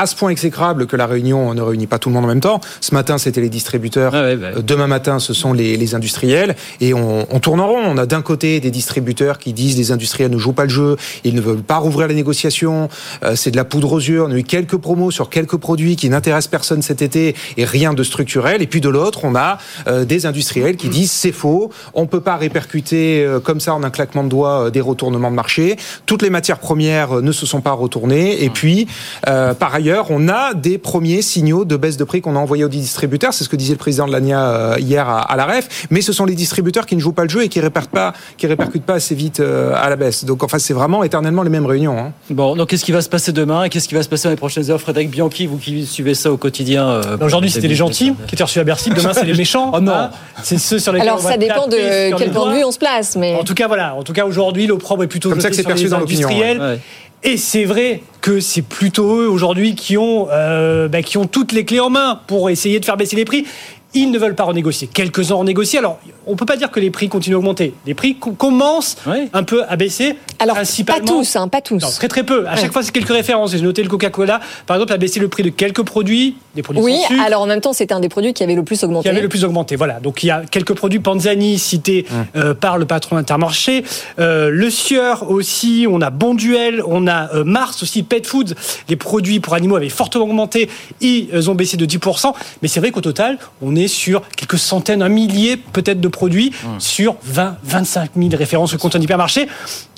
[0.00, 2.40] à, ce point exécrable que la réunion ne réunit pas tout le monde en même
[2.40, 2.60] temps.
[2.80, 4.14] Ce matin, c'était les distributeurs.
[4.14, 4.48] Ah ouais, bah.
[4.56, 6.56] Euh, Demain matin, ce sont les, les industriels.
[6.80, 7.82] Et on, on tourne en rond.
[7.84, 10.96] On a d'un côté des distributeurs qui disent les industriels ne jouent pas le jeu,
[11.24, 12.88] ils ne veulent pas rouvrir les négociations.
[13.22, 14.22] Euh, c'est de la poudre aux yeux.
[14.22, 17.94] On a eu quelques promos sur quelques produits qui n'intéressent personne cet été et rien
[17.94, 18.62] de structurel.
[18.62, 21.70] Et puis de l'autre, on a euh, des industriels qui disent c'est faux.
[21.94, 25.30] On peut pas répercuter euh, comme ça en un claquement de doigts euh, des retournements
[25.30, 25.76] de marché.
[26.06, 28.44] Toutes les matières premières euh, ne se sont pas retournées.
[28.44, 28.86] Et puis,
[29.28, 32.64] euh, par ailleurs, on a des premiers signaux de baisse de prix qu'on a envoyés
[32.64, 33.32] aux distributeurs.
[33.34, 35.86] C'est ce que disait le président de l'ANIA euh, hier à, à la REF.
[35.90, 38.12] Mais ce sont les distributeurs qui ne jouent pas le jeu et qui répercutent pas,
[38.36, 40.24] qui répercutent pas assez vite euh, à la baisse.
[40.24, 41.98] Donc, enfin, c'est vraiment éternellement les mêmes réunions.
[41.98, 42.12] hein.
[42.30, 44.30] Bon, donc qu'est-ce qui va se passer demain et qu'est-ce qui va se passer dans
[44.30, 46.88] les prochaines heures Frédéric Bianchi, vous qui suivez ça au quotidien.
[46.88, 48.90] euh, Bah, Aujourd'hui, c'était les gentils qui étaient reçus à Bercy.
[48.90, 49.70] Demain, c'est les méchants.
[49.74, 49.92] Oh non.
[49.92, 50.10] hein.
[50.42, 52.72] C'est ceux sur lesquels Alors on va ça dépend de quel point de vue on
[52.72, 53.94] se place, mais En tout cas, voilà.
[53.94, 55.98] En tout cas, aujourd'hui, l'opprobre est plutôt Comme ça que c'est sur perçu les dans
[55.98, 56.60] l'opinion, industriels.
[56.60, 56.78] ouais.
[57.22, 61.52] Et c'est vrai que c'est plutôt eux aujourd'hui qui ont euh, bah, qui ont toutes
[61.52, 63.46] les clés en main pour essayer de faire baisser les prix.
[63.92, 64.86] Ils ne veulent pas renégocier.
[64.86, 65.80] Quelques-uns renégocient.
[65.80, 67.74] Alors, on peut pas dire que les prix continuent à augmenter.
[67.86, 68.96] Les prix co- commencent
[69.32, 70.16] un peu à baisser.
[70.38, 71.06] alors pas principalement.
[71.06, 71.82] tous, hein, pas tous.
[71.82, 72.46] Non, très très peu.
[72.46, 72.60] À Ouais.
[72.60, 73.50] chaque fois, c'est quelques références.
[73.50, 76.82] J'ai noté le Coca-Cola, par exemple, a baissé le prix de quelques produits, des produits
[76.82, 78.78] Oui, sans sucre, alors en même temps, c'était un des produits qui avait le plus
[78.78, 79.08] qui augmenté.
[79.08, 79.74] avait le plus augmenté.
[79.74, 79.98] Voilà.
[79.98, 83.82] Donc il y a quelques produits Panzani cités euh, par le patron Intermarché,
[84.20, 85.86] euh, le Sieur aussi.
[85.90, 88.54] On a Bonduel, on a euh, Mars aussi, Pet Foods.
[88.88, 90.70] Les produits pour animaux avaient fortement augmenté.
[91.00, 92.32] Ils ont baissé de 10%.
[92.62, 96.52] Mais c'est vrai qu'au total, on est sur quelques centaines, un millier peut-être de produits
[96.78, 99.48] sur 20, 25 000 références au compte d'un hypermarché.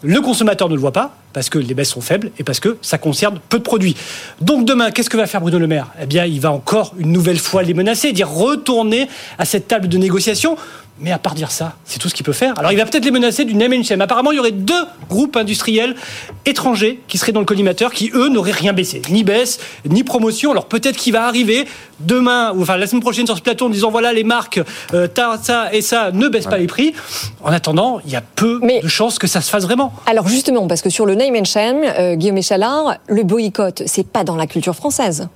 [0.02, 2.76] Le consommateur ne le voit pas parce que les baisses sont faibles et parce que
[2.82, 3.96] ça concerne peu de produits.
[4.40, 5.86] Donc demain, qu'est-ce que va faire Bruno Le Maire?
[6.00, 9.08] Eh bien, il va encore une nouvelle fois les menacer, dire retourner
[9.38, 10.56] à cette table de négociation.
[11.00, 12.56] Mais à part dire ça, c'est tout ce qu'il peut faire.
[12.58, 14.00] Alors il va peut-être les menacer d'une M&M.
[14.00, 15.96] Apparemment, il y aurait deux groupes industriels
[16.44, 19.02] étrangers qui seraient dans le collimateur qui, eux, n'auraient rien baissé.
[19.10, 20.52] Ni baisse, ni promotion.
[20.52, 21.66] Alors peut-être qu'il va arriver
[22.00, 24.60] demain, ou enfin la semaine prochaine sur ce plateau en disant voilà, les marques,
[24.94, 26.94] euh, ta- ça et ça ne baissent pas les prix.
[27.42, 29.92] En attendant, il y a peu Mais- de chances que ça se fasse vraiment.
[30.06, 34.06] Alors justement, parce que sur le name and shame, euh, Guillaume Échalard, le boycott, c'est
[34.06, 35.26] pas dans la culture française.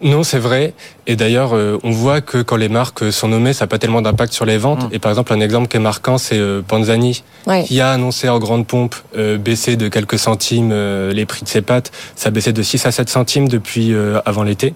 [0.00, 0.74] Non, c'est vrai.
[1.08, 4.00] Et d'ailleurs, euh, on voit que quand les marques sont nommées, ça n'a pas tellement
[4.00, 4.86] d'impact sur les ventes.
[4.92, 7.64] Et par exemple, un exemple qui est marquant, c'est euh, Panzani, Ouais.
[7.64, 11.48] qui a annoncé en grande pompe euh, baisser de quelques centimes euh, les prix de
[11.48, 11.90] ses pâtes.
[12.14, 14.72] Ça a baissé de 6 à 7 centimes depuis euh, avant l'été.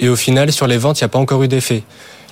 [0.00, 1.84] Et au final, sur les ventes, il n'y a pas encore eu d'effet.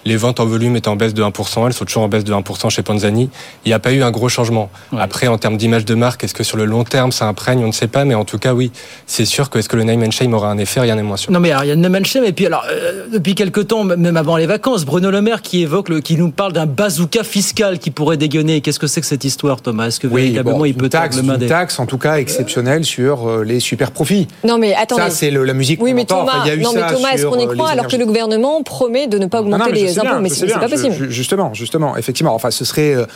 [0.07, 2.33] Les ventes en volume étaient en baisse de 1%, elles sont toujours en baisse de
[2.33, 3.29] 1% chez Panzani.
[3.65, 4.71] Il n'y a pas eu un gros changement.
[4.97, 7.65] Après, en termes d'image de marque, est-ce que sur le long terme ça imprègne?
[7.65, 8.71] On ne sait pas, mais en tout cas, oui,
[9.07, 10.79] c'est sûr que est-ce que le name and shame aura un effet?
[10.79, 11.33] Rien n'est moins sûr.
[11.33, 13.83] Non mais alors, il y a une Manchem et puis alors euh, depuis quelque temps
[13.83, 17.25] même avant les vacances Bruno Le Maire qui évoque le, qui nous parle d'un bazooka
[17.25, 19.87] fiscal qui pourrait dégainer qu'est-ce que c'est que cette histoire Thomas?
[19.89, 22.19] Est-ce que véritablement bon, il peut une taxe, le une des taxe en tout cas
[22.19, 24.29] exceptionnelle sur euh, les super profits.
[24.45, 25.03] Non mais attendez.
[25.03, 26.05] Ça, c'est le- la musique Oui, mais.
[26.05, 27.73] Thomas, Enfin, il y a eu non, mais Thomas, est-ce qu'on y euh, croit les
[27.73, 30.11] alors que le gouvernement promet de ne pas Non, non, augmenter je les sais impôts
[30.15, 30.95] bien, Mais je c'est pas possible.
[30.99, 32.35] je- justement, justement, effectivement.
[32.35, 33.07] Enfin, ce serait euh,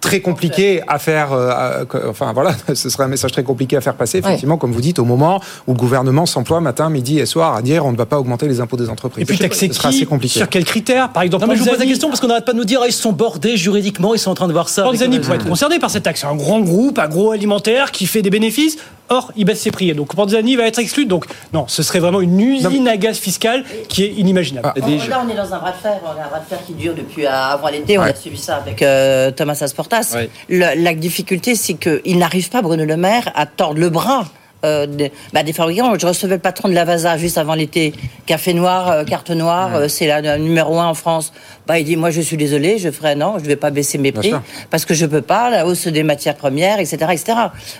[0.00, 1.32] très compliqué à faire.
[1.32, 4.80] euh, enfin, voilà, ce serait un message très compliqué à faire passer, effectivement, comme vous
[4.82, 7.96] dites, au moment où le gouvernement s'emploie matin, midi et soir à dire on ne
[7.96, 9.22] va pas augmenter les impôts des entreprises.
[9.22, 10.38] Et puis taxer ce sera qui assez compliqué.
[10.38, 12.44] Sur quels critères Par exemple, non mais je vous pose la question parce qu'on n'arrête
[12.44, 14.68] pas de nous dire ah, ils sont bordés juridiquement ils sont en train de voir
[14.68, 16.20] ça Panzani pourrait être concerné par cette taxe.
[16.20, 18.76] C'est un grand groupe agroalimentaire qui fait des bénéfices.
[19.08, 19.90] Or, il baisse ses prix.
[19.90, 21.06] Et donc, Panzani va être exclu.
[21.06, 24.72] Donc, non, ce serait vraiment une usine à gaz fiscale qui est inimaginable.
[24.74, 26.58] Ah, Là, on est dans un bras de fer, on a un bras de fer
[26.66, 27.98] qui dure depuis euh, avant l'été.
[27.98, 30.12] On a suivi ça avec euh, Thomas Asportas.
[30.14, 30.30] Ouais.
[30.48, 34.24] Le- la difficulté, c'est qu'il n'arrive pas, Bruno Le Maire, à tordre le bras.
[34.66, 35.94] Euh, des, bah, des fabricants.
[35.98, 37.94] Je recevais le patron de Lavasa juste avant l'été.
[38.26, 41.32] Café noir, euh, carte noire, euh, c'est la, la numéro un en France.
[41.66, 44.12] Bah, il dit, moi, je suis désolé, je ferai non, je vais pas baisser mes
[44.12, 44.32] prix
[44.70, 47.38] parce que je peux pas, la hausse des matières premières, etc., etc.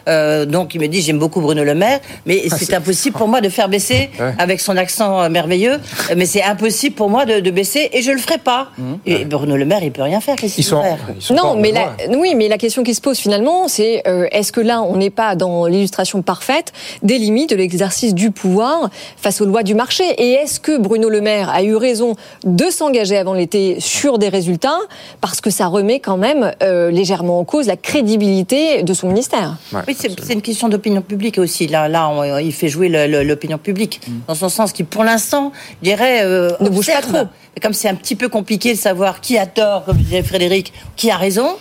[0.09, 3.29] Euh, donc, il me dit, j'aime beaucoup Bruno Le Maire, mais Ah, c'est impossible pour
[3.29, 4.33] moi de faire baisser Ouais.
[4.39, 5.79] avec son accent euh, merveilleux,
[6.17, 8.69] mais c'est impossible pour moi de, de baisser et je le ferai pas.
[9.05, 10.37] Et Bruno Le Maire, il peut rien faire.
[10.37, 12.83] Qu'est-ce Ils qu'il peut sont, faire ils sont Non, mais la, oui, mais la question
[12.83, 16.73] qui se pose finalement, c'est euh, est-ce que là, on n'est pas dans l'illustration parfaite
[17.03, 21.09] des limites de l'exercice du pouvoir face aux lois du marché Et est-ce que Bruno
[21.09, 22.15] Le Maire a eu raison
[22.45, 24.79] de s'engager avant l'été sur des résultats
[25.21, 29.57] parce que ça remet quand même euh, légèrement en cause la crédibilité de son ministère?
[29.73, 29.81] Ouais.
[29.89, 31.67] Oui, c'est une question d'opinion publique aussi.
[31.67, 35.53] Là, là, on- il fait jouer l'opinion publique dans son sens qui, pour l'instant,
[35.83, 37.27] je dirais, euh, Ne bouge pas trop.
[37.57, 40.75] Et comme c'est un petit peu compliqué de savoir qui a tort, comme disait Frédéric,
[40.95, 41.57] qui a raison,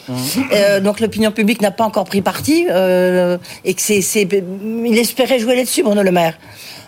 [0.51, 4.97] euh, donc l'opinion publique n'a pas encore pris parti euh, et que c'est, c'est- il
[4.97, 6.37] espérait jouer là-dessus, Bruno Le Maire.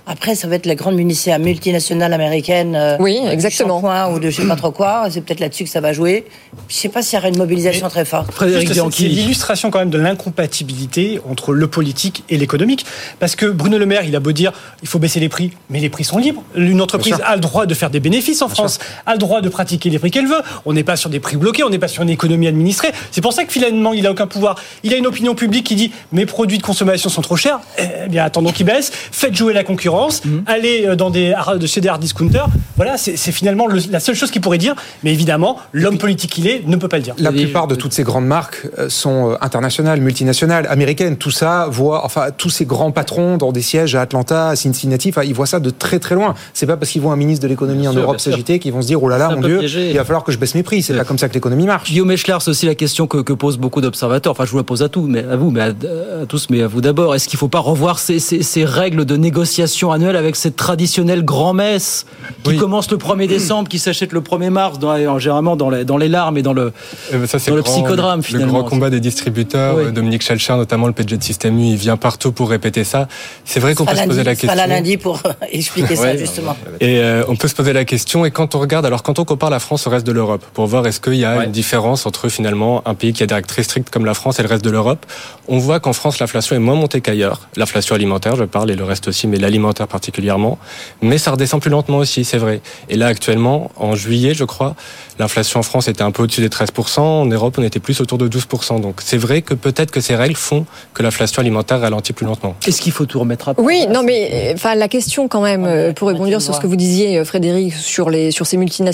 [0.10, 2.76] Après, ça va être la grande municipale multinationale américaine.
[2.76, 3.82] euh, Oui, exactement.
[4.14, 5.08] ou de je sais pas trop quoi.
[5.12, 6.26] C'est peut-être là-dessus que ça va jouer.
[6.70, 8.28] Je sais pas s'il y aura une mobilisation très forte.
[8.62, 12.86] C'est- C'est l'illustration quand même de l'incompatibilité entre le politique et l'économique.
[13.20, 15.80] Parce que Bruno Le Maire, il a beau dire il faut baisser les prix, mais
[15.80, 16.42] les prix sont libres.
[16.56, 19.50] Une entreprise a le droit de faire des bénéfices en France, a le droit de
[19.50, 20.42] pratiquer les prix qu'elle veut.
[20.66, 22.92] On n'est pas sur des prix bloqués, on n'est pas sur une économie administrée.
[23.12, 24.56] C'est pour ça que finalement, il a aucun pouvoir.
[24.84, 27.60] Il a une opinion publique qui dit mes produits de consommation sont trop chers.
[27.78, 28.92] Eh bien, attendons qu'ils baissent.
[29.12, 29.97] Faites jouer la concurrence.
[30.26, 30.44] Mhm.
[30.46, 32.48] Allez euh, dans des de chez des hard discounters.
[32.76, 34.76] Voilà, c'est finalement le- la seule chose qu'il pourrait dire.
[35.04, 37.16] Mais évidemment, l'homme politique qu'il est ne peut pas le dire.
[37.18, 41.18] La plupart de toutes ces grandes marques euh, sont euh, internationales, multinationales, américaines.
[41.18, 45.10] Tout ça voit, enfin, tous ces grands patrons dans des sièges à Atlanta, à Cincinnati,
[45.10, 46.36] enfin, ils voient ça de très très loin.
[46.54, 48.82] C'est pas parce qu'ils voient un ministre de l'économie en sûr, Europe s'agiter qu'ils vont
[48.82, 49.90] se dire oh là là, mon Dieu, piégé.
[49.90, 50.84] il va falloir que je baisse mes prix.
[50.84, 51.90] C'est pas comme ça que l'économie marche.
[51.90, 54.32] Guillaume Echelard, c'est aussi la question que, que posent beaucoup d'observateurs.
[54.32, 56.62] Enfin, je vous la pose à tous, mais à vous, mais à, à tous, mais
[56.62, 57.16] à vous d'abord.
[57.16, 60.56] Est-ce qu'il ne faut pas revoir ces, ces- ces règles de négociation annuelle avec cette
[60.56, 62.06] traditionnelle grand-messe
[62.44, 65.98] qui commence le 1er décembre, qui s'achète le 1er mars, dans, généralement dans les, dans
[65.98, 66.72] les larmes et dans le,
[67.14, 68.60] Euh, Ça, c'est dans le grand- psychodrame, Le finalement.
[68.60, 69.84] grand combat des distributeurs, Oui.
[69.86, 73.08] euh, Dominique Schelcher, notamment le PG de Système U, il vient partout pour répéter ça.
[73.46, 74.56] C'est vrai qu'on peut se poser lundi- la question.
[74.56, 76.18] là lundi pour euh, expliquer ça, Ouais.
[76.18, 76.56] justement.
[76.80, 79.26] Et euh, on peut se poser la question, et quand on regarde, alors quand on
[79.26, 82.06] compare la France au reste de l'Europe, pour voir est-ce qu'il y a une différence
[82.06, 84.50] entre finalement un pays qui a des règles très strictes comme la France et le
[84.50, 85.06] reste de l'Europe,
[85.48, 87.48] on voit qu'en France l'inflation est moins montée qu'ailleurs.
[87.56, 90.58] L'inflation alimentaire, je parle, et le reste aussi, mais l'alimentaire particulièrement.
[91.02, 92.62] Mais ça redescend plus lentement aussi, c'est vrai.
[92.90, 94.76] Et là actuellement, en juillet, je crois,
[95.20, 98.18] l'inflation en France était un peu au-dessus des 13%, en Europe on était plus autour
[98.18, 98.82] de 12%.
[98.82, 102.56] Donc c'est vrai que peut-être que ces règles font que l'inflation alimentaire ralentit plus lentement.
[102.66, 105.66] Est-ce qu'il faut tout remettre à plat Oui, non, mais enfin la question quand même
[105.66, 108.88] euh, pour rebondir sur ce que vous disiez, euh, Frédéric, sur les sur ces multinationales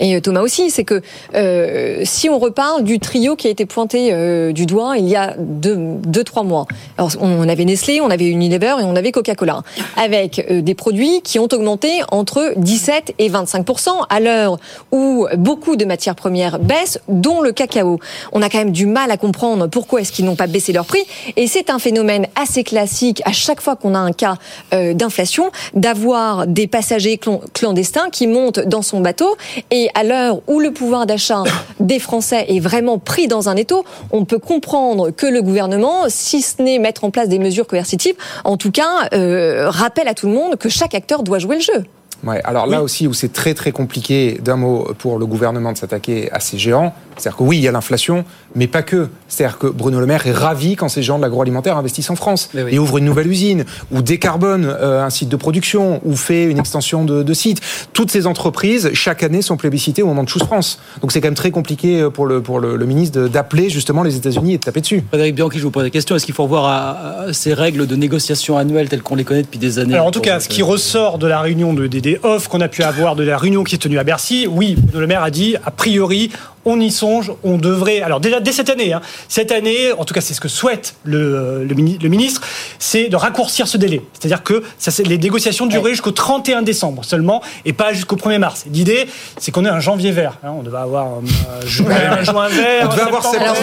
[0.00, 1.00] et euh, Thomas aussi, c'est que
[1.34, 5.16] euh, si on reparle du trio qui a été pointé euh, du doigt il y
[5.16, 6.66] a deux, deux trois mois.
[6.98, 9.62] Alors on avait Nestlé, on avait Unilever et on avait Coca-Cola,
[9.96, 14.58] avec euh, des produits qui ont augmenté entre 17 et 25% à l'heure
[14.92, 17.98] où beaucoup de matières premières baissent, dont le cacao.
[18.32, 20.86] On a quand même du mal à comprendre pourquoi est-ce qu'ils n'ont pas baissé leur
[20.86, 21.02] prix,
[21.36, 24.36] et c'est un phénomène assez classique à chaque fois qu'on a un cas
[24.72, 29.36] euh, d'inflation, d'avoir des passagers clan- clandestins qui montent dans son bateau,
[29.70, 31.42] et à l'heure où le pouvoir d'achat
[31.80, 36.42] des Français est vraiment pris dans un étau, on peut comprendre que le gouvernement, si
[36.42, 38.14] ce n'est mettre en place des mesures coercitives,
[38.44, 41.62] en tout cas, euh, rappelle à tout le monde que chaque acteur doit jouer le
[41.62, 41.84] jeu.
[42.24, 45.76] Ouais, alors là aussi où c'est très très compliqué d'un mot pour le gouvernement de
[45.76, 49.08] s'attaquer à ces géants, c'est-à-dire que oui, il y a l'inflation, mais pas que.
[49.28, 52.50] C'est-à-dire que Bruno Le Maire est ravi quand ces géants de l'agroalimentaire investissent en France
[52.70, 56.58] et ouvrent une nouvelle usine, ou décarbonent euh, un site de production, ou fait une
[56.58, 57.60] extension de, de site.
[57.92, 60.78] Toutes ces entreprises, chaque année, sont plébiscitées au moment de Choose France.
[61.00, 64.02] Donc c'est quand même très compliqué euh, pour le, pour le, le ministre d'appeler justement
[64.02, 65.02] les États-Unis et de taper dessus.
[65.08, 66.14] Frédéric Bianchi, je vous pose la question.
[66.16, 69.42] Est-ce qu'il faut revoir à- à ces règles de négociation annuelle telles qu'on les connaît
[69.42, 69.94] depuis des années?
[69.94, 72.60] Alors en tout cas, ce qui ressort de la réunion de, des, des off qu'on
[72.60, 75.22] a pu avoir, de la réunion qui est tenue à Bercy, oui, Bruno Le Maire
[75.22, 76.30] a dit, a priori,
[76.64, 78.00] on y songe, on devrait.
[78.02, 80.94] Alors déjà dès cette année, hein, cette année, en tout cas c'est ce que souhaite
[81.04, 82.40] le, le ministre,
[82.78, 84.02] c'est de raccourcir ce délai.
[84.18, 88.64] C'est-à-dire que ça, les négociations dureraient jusqu'au 31 décembre seulement et pas jusqu'au 1er mars.
[88.72, 89.06] L'idée,
[89.38, 90.38] c'est qu'on ait un janvier vert.
[90.44, 91.22] hein, on devait avoir un,
[91.66, 91.86] juin,
[92.18, 92.88] un juin vert.
[92.90, 93.54] On devait avoir septembre-.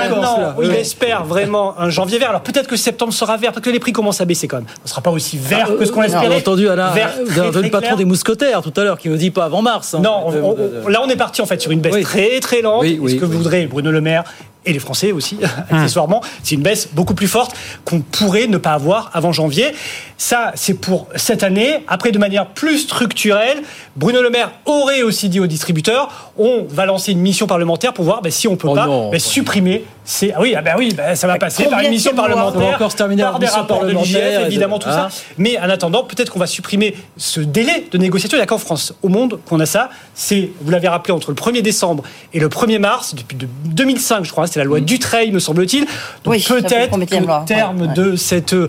[0.00, 2.30] Alors, on a il espère vraiment un janvier vert.
[2.30, 4.66] Alors peut-être que septembre sera vert, parce que les prix commencent à baisser quand même.
[4.80, 6.34] On ne sera pas aussi vert que ce qu'on On espérait.
[6.34, 7.96] a entendu Alain, Vert vous très, avez entendu très le patron clair.
[7.96, 9.94] des mousquetaires tout à l'heure qui nous dit pas avant mars.
[9.94, 10.00] hein.
[10.02, 11.93] Non, on- Euh, on- euh, on- là on est parti en fait sur une baisse
[11.94, 12.02] Oui.
[12.02, 12.82] très très lente.
[12.82, 14.24] Oui, Et oui, ce que voudrait Bruno Le Maire
[14.66, 15.38] et les Français aussi,
[15.70, 19.74] accessoirement, c'est une baisse beaucoup plus forte qu'on pourrait ne pas avoir avant janvier.
[20.16, 21.84] Ça, c'est pour cette année.
[21.86, 23.58] Après, de manière plus structurelle,
[23.96, 28.04] Bruno Le Maire aurait aussi dit aux distributeurs on va lancer une mission parlementaire pour
[28.06, 29.10] voir ben, si on peut Oh pas non.
[29.10, 29.84] ben, supprimer.
[30.06, 32.68] C'est ah oui, ah ben oui, ben, ça va passer par une mission parlementaire, On
[32.68, 35.08] va encore se terminer par des rapports de l'IGF, de- évidemment tout Ah.
[35.10, 35.22] ça.
[35.38, 38.36] Mais en attendant, peut-être qu'on va supprimer ce délai de négociation.
[38.36, 39.88] Il n'y a qu'en France, au monde, qu'on a ça.
[40.14, 42.02] C'est, vous l'avez rappelé, entre le 1er décembre
[42.34, 44.46] et le 1er mars, depuis de- 2005, je crois.
[44.46, 45.84] C'est la loi Dutreil, me semble-t-il.
[46.24, 47.94] Donc Oui, peut-être loi terme Ouais, ouais.
[47.94, 48.68] de cette euh,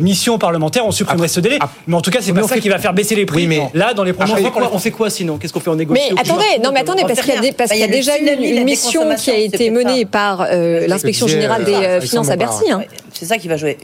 [0.00, 1.58] mission parlementaire, on supprimerait ce délai.
[1.86, 3.42] Mais en tout cas, c'est Mais pas ça fait- qui va faire baisser les prix.
[3.42, 5.74] Oui, mais- Là, dans les prochains mois, on fait quoi sinon Qu'est-ce qu'on fait en
[5.74, 9.30] Mais négociation attendez, non mais attendez, parce qu'il y a, Bah, déjà une, mission qui
[9.30, 12.36] a été menée par euh, l'inspection générale euh, des euh, finances à.
[12.36, 12.70] Bercy.
[12.70, 12.82] hein.
[13.12, 13.78] C'est ça qui va jouer.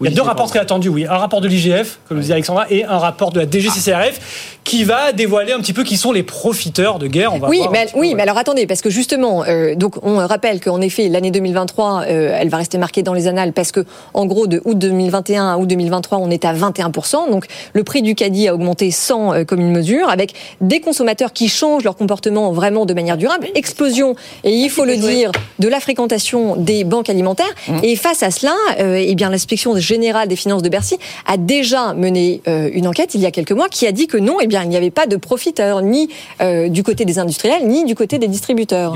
[0.00, 1.06] Il y a deux rapports très attendus, oui.
[1.06, 4.82] Un rapport de l'IGF, comme le disait Alexandra, et un rapport de la DGCCRF qui
[4.82, 7.32] va dévoiler un petit peu qui sont les profiteurs de guerre.
[7.34, 10.60] On va Oui, voir mais, peu, alors attendez, parce que justement, euh, donc on rappelle
[10.60, 13.84] qu'en effet, l'année 2023, euh, elle va rester marquée dans les annales parce que,
[14.14, 17.30] en gros, de août 2021 à août 2023, on est à 21%.
[17.30, 21.48] Donc, le prix du caddie a augmenté sans euh, commune mesure, avec des consommateurs qui
[21.48, 23.48] changent leur comportement vraiment de manière durable.
[23.54, 27.54] Explosion, et il faut le dire, de la fréquentation des banques alimentaires.
[27.82, 31.94] Et face à cela, euh, eh bien, l'inspection général des finances de Bercy a déjà
[31.94, 34.46] mené euh, une enquête il y a quelques mois qui a dit que non, eh
[34.46, 36.08] bien, il n'y avait pas de profiteurs ni
[36.40, 38.92] euh, du côté des industriels ni du côté des distributeurs.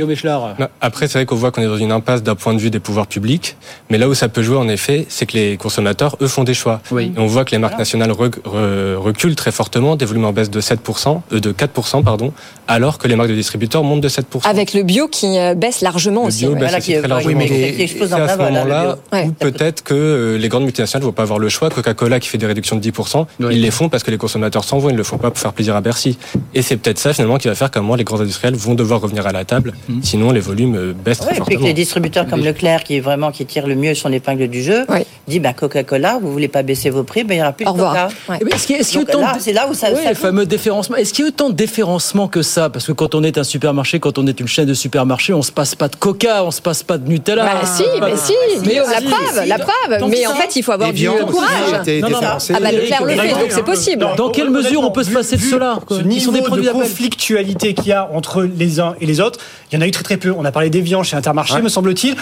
[0.80, 2.80] Après, c'est vrai qu'on voit qu'on est dans une impasse d'un point de vue des
[2.80, 3.56] pouvoirs publics,
[3.90, 6.54] mais là où ça peut jouer en effet, c'est que les consommateurs, eux, font des
[6.54, 6.80] choix.
[6.90, 7.12] Oui.
[7.16, 10.32] Et on voit que les marques nationales rec- re- reculent très fortement, des volumes en
[10.32, 12.32] baisse de 7%, euh, de 4%, pardon,
[12.66, 14.22] alors que les marques de distributeurs montent de 7%.
[14.44, 16.40] Avec le bio qui baisse largement Le aussi.
[16.46, 16.60] bio ouais.
[16.60, 17.40] baisse aussi très largement.
[17.40, 19.26] Et c'est à ce moment-là Ouais.
[19.28, 21.70] où peut-être que les grandes multinationales ne vont pas avoir le choix.
[21.70, 24.78] Coca-Cola qui fait des réductions de 10%, ils les font parce que les consommateurs s'en
[24.78, 26.18] vont, ils ne le font pas pour faire plaisir à Bercy.
[26.54, 28.74] Et c'est peut-être ça finalement qui va faire qu'à un moment les grands industriels vont
[28.74, 31.62] devoir revenir à la table, sinon les volumes euh, baissent très Ouais, et puis que
[31.62, 34.86] les distributeurs comme Leclerc, qui est vraiment qui tire le mieux son épingle du jeu,
[35.26, 37.70] dit bah, Coca-Cola, vous voulez pas baisser vos prix, ben, il n'y aura plus de
[37.70, 38.08] Au revoir.
[38.08, 38.38] Coca.
[38.40, 40.02] Eh ben, Est-ce qu'il y a, y autant là, de- c'est là où ça, Ouais,
[40.02, 40.96] ça le fameux déférencement.
[40.96, 42.70] Est-ce qu'il y a autant de déférencement que ça?
[42.70, 45.42] Parce que quand on est un supermarché, quand on est une chaîne de supermarchés, on
[45.42, 47.44] se passe pas de Coca, on se passe pas de Nutella.
[47.44, 50.08] Bah si, mais si, Guillaume, la preuve, la preuve.
[50.10, 51.98] Mais en fait, il faut avoir du courage.
[52.02, 52.28] Non, non, non.
[52.54, 54.06] Ah bah Leclerc le fait, donc c'est possible.
[54.16, 57.74] Dans quelle mesure on peut se passer de cela Ce niveau des produits de conflictualité
[57.74, 59.40] qu'il y a entre les uns et les autres,
[59.70, 60.32] il y en a eu très très peu.
[60.36, 62.16] On a parlé d'Evian chez Intermarché, me semble-t-il.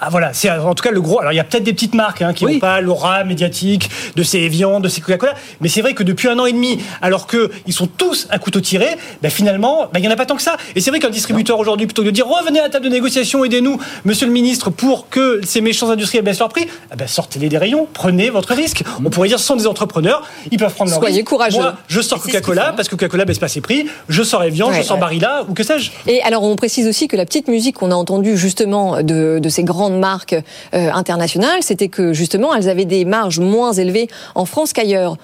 [0.00, 1.20] Ah voilà, c'est en tout cas le gros.
[1.20, 4.22] Alors il y a peut-être des petites marques hein, qui n'ont pas l'aura médiatique de
[4.22, 7.26] ces Evian, de ces Coca-Cola, mais c'est vrai que depuis un an et demi, alors
[7.26, 8.86] que ils sont tous à couteau tiré,
[9.22, 10.56] ben finalement, ben, il y en a pas tant que ça.
[10.74, 12.90] Et c'est vrai qu'un distributeur aujourd'hui, plutôt que de dire revenez à la table de
[12.90, 17.06] négociation, aidez-nous, Monsieur le Ministre, pour que ces méchants industriels baissent leur prix, eh ben,
[17.06, 18.82] sortez-les des rayons, prenez votre risque.
[19.04, 21.28] On pourrait dire ce sont des entrepreneurs, ils peuvent prendre leur Soyez risque.
[21.28, 21.58] courageux.
[21.58, 24.76] Moi, je sors Coca-Cola parce que Coca-Cola baisse pas ses prix, je sors Evian, Ouais,
[24.78, 25.00] je sors ouais.
[25.00, 25.90] Barilla ou que sais-je.
[26.06, 29.48] Et alors, on précise aussi que la petite musique qu'on a entendue justement de, de
[29.48, 30.34] ces grandes marques
[30.74, 35.16] euh, internationales, c'était que justement, elles avaient des marges moins élevées en France qu'ailleurs.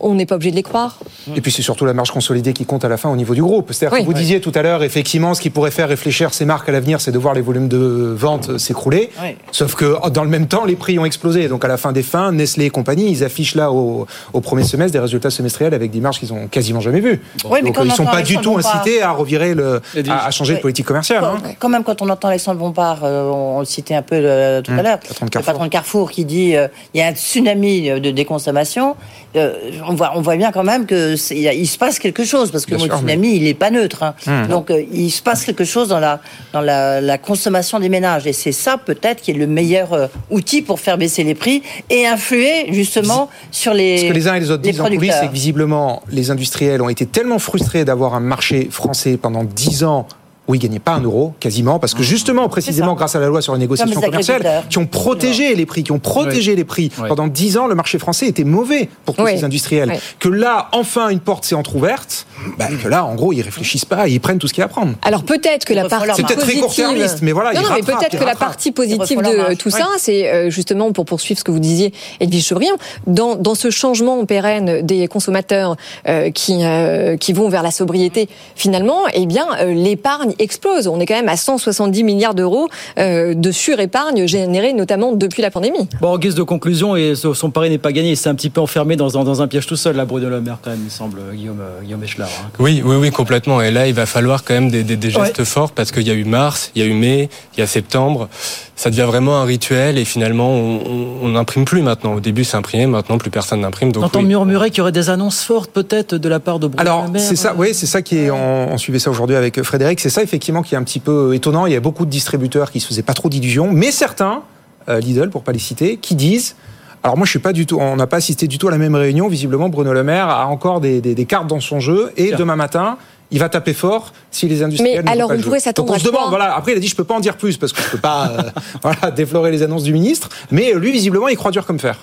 [0.00, 0.98] On n'est pas obligé de les croire.
[1.36, 3.42] Et puis c'est surtout la marge consolidée qui compte à la fin au niveau du
[3.42, 3.72] groupe.
[3.72, 4.00] C'est-à-dire Oui.
[4.00, 4.18] que vous Oui.
[4.18, 7.12] disiez tout à l'heure, effectivement, ce qui pourrait faire réfléchir ces marques à l'avenir, c'est
[7.12, 9.10] de voir les volumes de vente s'écrouler.
[9.22, 9.36] Oui.
[9.52, 11.48] Sauf que oh, dans le même temps, les prix ont explosé.
[11.48, 14.64] Donc à la fin des fins, Nestlé et compagnie, ils affichent là au, au premier
[14.64, 17.20] semestre des résultats semestriels avec des marges qu'ils ont quasiment jamais vues.
[17.44, 20.30] Oui, mais Donc ils on sont pas du tout incités à revirer le, à, à
[20.30, 21.24] changer de politique commerciale.
[21.24, 21.38] hein.
[21.58, 24.62] Quand, même, quand on entend Alexandre Bompard, euh, on, on le citait un peu euh,
[24.62, 24.98] tout à Mmh, l'heure,
[25.34, 28.96] le patron de Carrefour qui dit euh, il y a un tsunami de déconsommation,
[29.36, 29.52] euh,
[29.90, 32.74] on, voit, on voit bien quand même que il se passe quelque chose parce que
[32.74, 34.02] Bien le sûr, tsunami il est pas neutre.
[34.02, 34.14] hein.
[34.26, 34.48] Mmh.
[34.48, 36.20] Donc euh, il se passe quelque chose dans la
[36.52, 40.06] dans la, la consommation des ménages et c'est ça peut-être qui est le meilleur euh,
[40.30, 44.34] outil pour faire baisser les prix et influer justement sur les Ce que les uns
[44.34, 47.84] et les autres disent en coulisses, c'est que visiblement, les industriels ont été tellement frustrés
[47.84, 50.06] d'avoir un marché français pendant 10 ans
[50.50, 53.40] où ils gagnaient pas un euro, quasiment, parce que justement, précisément, grâce à la loi
[53.40, 56.64] sur les négociations Comme les commerciales, qui ont protégé les prix, qui ont protégé les
[56.64, 56.90] prix.
[56.98, 57.08] Oui.
[57.08, 59.38] Pendant 10 ans, le marché français était mauvais pour tous Oui.
[59.38, 59.90] ces industriels.
[59.92, 59.98] Oui.
[60.18, 62.26] Que là, enfin, une porte s'est entrouverte,
[62.58, 64.66] bah, que là, en gros, ils réfléchissent pas, ils prennent tout ce qu'il y a
[64.66, 64.92] à prendre.
[65.02, 67.82] Alors peut-être que la partie C'est peut-être très positive- court-termiste, mais voilà, non, non, mais
[67.82, 71.50] peut-être que la partie positive de tout ça, c'est euh, justement pour poursuivre ce que
[71.52, 72.76] vous disiez, Edwige Chevrillon,
[73.06, 75.76] dans, dans ce changement pérenne des consommateurs
[76.08, 80.88] euh, qui euh, qui vont vers la sobriété, finalement, eh bien, euh, l'épargne explose.
[80.88, 82.68] On est quand même à 170 milliards d'euros
[82.98, 85.88] euh, de surépargne générée notamment depuis la pandémie.
[86.00, 88.50] Bon, en guise de conclusion, et son pari n'est pas gagné, il s'est un petit
[88.50, 90.80] peu enfermé dans, dans, dans un piège tout seul, là, Bruno Le Maire, quand même,
[90.84, 92.28] il semble, Guillaume, euh, Guillaume Echelard.
[92.44, 92.50] hein.
[92.58, 93.60] Oui, oui, oui, complètement.
[93.62, 95.44] Et là, il va falloir quand même des, des- des gestes Ouais.
[95.44, 97.66] forts parce qu'il y a eu mars, il y a eu mai, il y a
[97.66, 98.28] septembre.
[98.76, 102.14] Ça devient vraiment un rituel et finalement, on- n'imprime plus maintenant.
[102.14, 103.92] Au début, c'est imprimé, maintenant, plus personne n'imprime.
[103.92, 104.24] Donc, T'entends oui.
[104.26, 107.10] murmurer qu'il y aurait des annonces fortes, peut-être, de la part de Bruno Alors, Le
[107.12, 108.30] Maire c'est ça, oui, c'est ça qui est.
[108.30, 110.00] On, on suivait ça aujourd'hui avec Frédéric.
[110.00, 111.66] C'est ça, effectivement, qui est un petit peu étonnant.
[111.66, 114.42] Il y a beaucoup de distributeurs qui se faisaient pas trop d'illusions, mais certains,
[114.88, 116.54] euh, Lidl, pour pas les citer, qui disent.
[117.02, 118.76] Alors moi je suis pas du tout, on n'a pas assisté du tout à la
[118.76, 119.26] même réunion.
[119.26, 122.56] Visiblement Bruno Le Maire a encore des, des- des cartes dans son jeu et demain
[122.56, 122.98] matin
[123.30, 124.98] il va taper fort si les industriels.
[124.98, 126.28] Mais ne alors, pas on pourrait s'attendre Donc on à se demande.
[126.28, 126.54] Voilà.
[126.54, 128.28] Après il a dit je peux pas en dire plus parce que je peux pas
[128.28, 128.42] euh,
[128.82, 130.28] voilà déflorer les annonces du ministre.
[130.50, 131.96] Mais euh, lui visiblement il croit dur comme fer.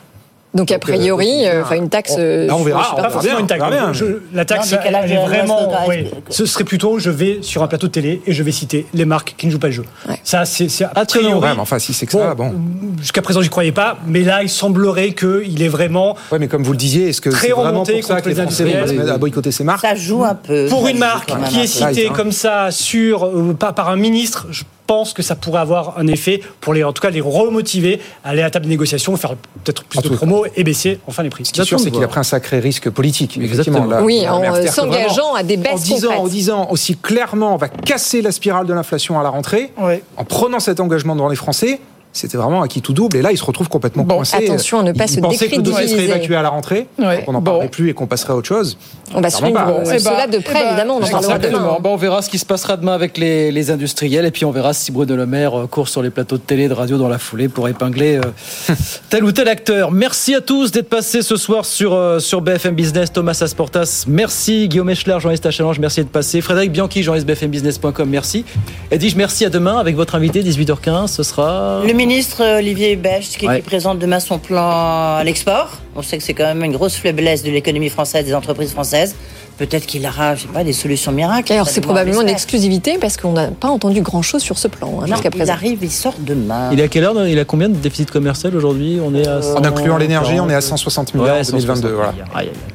[0.58, 2.16] Donc a priori, euh, euh, enfin une taxe.
[2.18, 3.64] euh, Là, on verra, super- Pas forcément une taxe.
[3.94, 5.72] Je- la taxe, Non, elle est vraiment.
[5.88, 6.08] oui.
[6.30, 9.06] Ce serait plutôt, je vais sur un plateau de télé et je vais citer les
[9.06, 9.84] marques qui ne jouent pas le jeu.
[10.24, 12.54] Ça, c'est Ah, mais enfin, si c'est que ça, bon.
[13.00, 16.16] Jusqu'à présent, j'y croyais pas, mais là, il semblerait qu'il est vraiment.
[16.32, 18.26] Ouais, mais comme vous le disiez, est-ce que Très c'est vraiment remonté pour ça contre
[18.26, 20.68] que les Français vont à boycotter ces marques Ça joue un peu.
[20.70, 24.64] Pour une marque qui est citée comme ça sur euh, pas par un ministre, je
[24.88, 28.30] pense que ça pourrait avoir un effet pour les, en tout cas, les remotiver à
[28.30, 31.24] aller à la table de négociation, faire peut-être plus En de promos et baisser enfin
[31.24, 31.46] les prix.
[31.46, 33.38] Ce qui est sûr, c'est qu'il a pris un sacré risque politique.
[33.38, 33.86] effectivement, Exactement.
[33.86, 34.02] là.
[34.04, 38.22] Oui, en euh, s'engageant à des en baisses en disant aussi clairement, on va casser
[38.22, 41.80] la spirale de l'inflation à la rentrée, en prenant cet engagement devant les Français.
[42.18, 43.18] C'était vraiment acquis tout double.
[43.18, 44.38] Et là, ils se retrouvent complètement Bon, coincés.
[44.38, 46.16] attention à ne pas Ils se pensaient que le dossier serait décrédibiliser.
[46.18, 47.24] évacué à la rentrée, Ouais.
[47.26, 47.52] qu'on n'en Bon.
[47.52, 48.78] parlerait plus et qu'on passerait à autre chose.
[49.14, 49.70] On va suivre pas.
[49.70, 50.98] euh, Eh cela de près, ben, évidemment.
[51.00, 51.78] On en parlera demain.
[51.82, 54.52] Bon, on verra ce qui se passera demain avec les, les industriels et puis on
[54.52, 57.08] verra si Bruno Le Maire euh, court sur les plateaux de télé, de radio dans
[57.08, 58.74] la foulée pour épingler euh,
[59.10, 59.92] tel ou tel acteur.
[59.92, 63.12] Merci à tous d'être passés ce soir sur, euh, sur BFM Business.
[63.14, 64.68] Thomas Asportas, merci.
[64.68, 66.42] Guillaume Eschler, journaliste à Challenge, merci d'être passé.
[66.42, 68.44] Frédéric Bianchi, journaliste BFMbusiness.com, merci.
[68.92, 71.08] Et dis-je merci à demain avec votre invité, 18h15.
[71.08, 71.82] Ce sera.
[71.86, 73.58] Le ministre Olivier Becht qui, Ouais.
[73.58, 75.78] qui présente demain son plan à l'export.
[75.98, 79.16] On sait que c'est quand même une grosse faiblesse de l'économie française, des entreprises françaises.
[79.58, 81.52] Peut-être qu'il aura, je sais pas, des solutions miracles.
[81.52, 85.06] Alors, c'est probablement une exclusivité parce qu'on n'a pas entendu grand-chose sur ce plan hein,
[85.08, 85.54] Non, jusqu'à il présent.
[85.54, 86.70] arrive, il sort demain.
[86.72, 89.00] Il est à quelle heure Il a combien de déficit commercial aujourd'hui?
[89.04, 89.40] On est à.
[89.56, 90.78] En incluant l'énergie, on est à 140.
[90.78, 91.88] 160 milliards Ouais, en 2022.
[91.90, 92.14] 160 Voilà.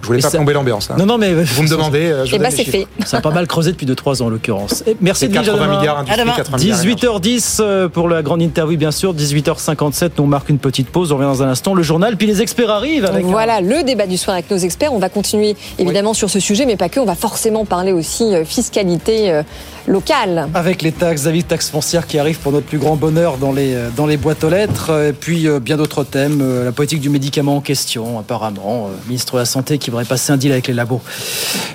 [0.02, 0.90] Je voulais Et pas ça- plomber l'ambiance.
[0.90, 0.96] hein.
[0.98, 1.32] Non, non, mais.
[1.32, 2.00] Vous me demandez.
[2.10, 2.88] euh, je Eh vous ben, c'est fait.
[3.06, 4.82] Ça a pas mal creusé depuis 2-3 ans en l'occurrence.
[5.00, 5.78] Merci C'est Edwige, à 80 demain.
[5.78, 6.34] milliards industrie, À demain.
[6.36, 6.82] 80 milliards.
[6.82, 7.38] énergie.
[7.38, 9.14] 18h10 euh, pour la grande interview, bien sûr.
[9.14, 11.12] 18h57, nous on marque une petite pause.
[11.12, 11.74] On revient dans un instant.
[11.74, 13.08] Le journal, puis les experts arrivent.
[13.12, 14.92] Avec un- Voilà le débat du soir avec nos experts.
[14.92, 17.00] On va continuer évidemment sur ce sujet, mais pas que.
[17.00, 19.42] On va forcément parler aussi euh, fiscalité euh,
[19.86, 20.48] locale.
[20.54, 23.74] Avec les taxes, David, taxes foncières qui arrivent pour notre plus grand bonheur dans les,
[23.74, 24.90] euh, dans les boîtes aux lettres.
[25.08, 26.64] Et puis bien d'autres thèmes.
[26.64, 28.86] La politique du médicament en question, apparemment.
[28.86, 31.00] Euh, ministre de la Santé qui voudrait passer un deal avec les labos.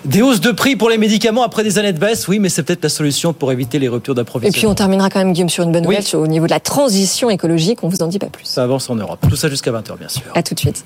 [0.06, 2.28] Des hausses de prix pour les médicaments après des années de baisse.
[2.28, 4.58] Oui, mais c'est peut-être la solution pour éviter les ruptures Et d'approvisionnement.
[4.58, 7.30] puis on terminera quand même, Guillaume, sur une bonne nouvelle au niveau de la transition
[7.30, 7.80] écologique.
[7.84, 8.46] On vous en dit pas plus.
[8.46, 9.20] Ça avance en Europe.
[9.30, 10.22] Tout ça jusqu'à 20h, bien sûr.
[10.36, 10.84] À tout de suite.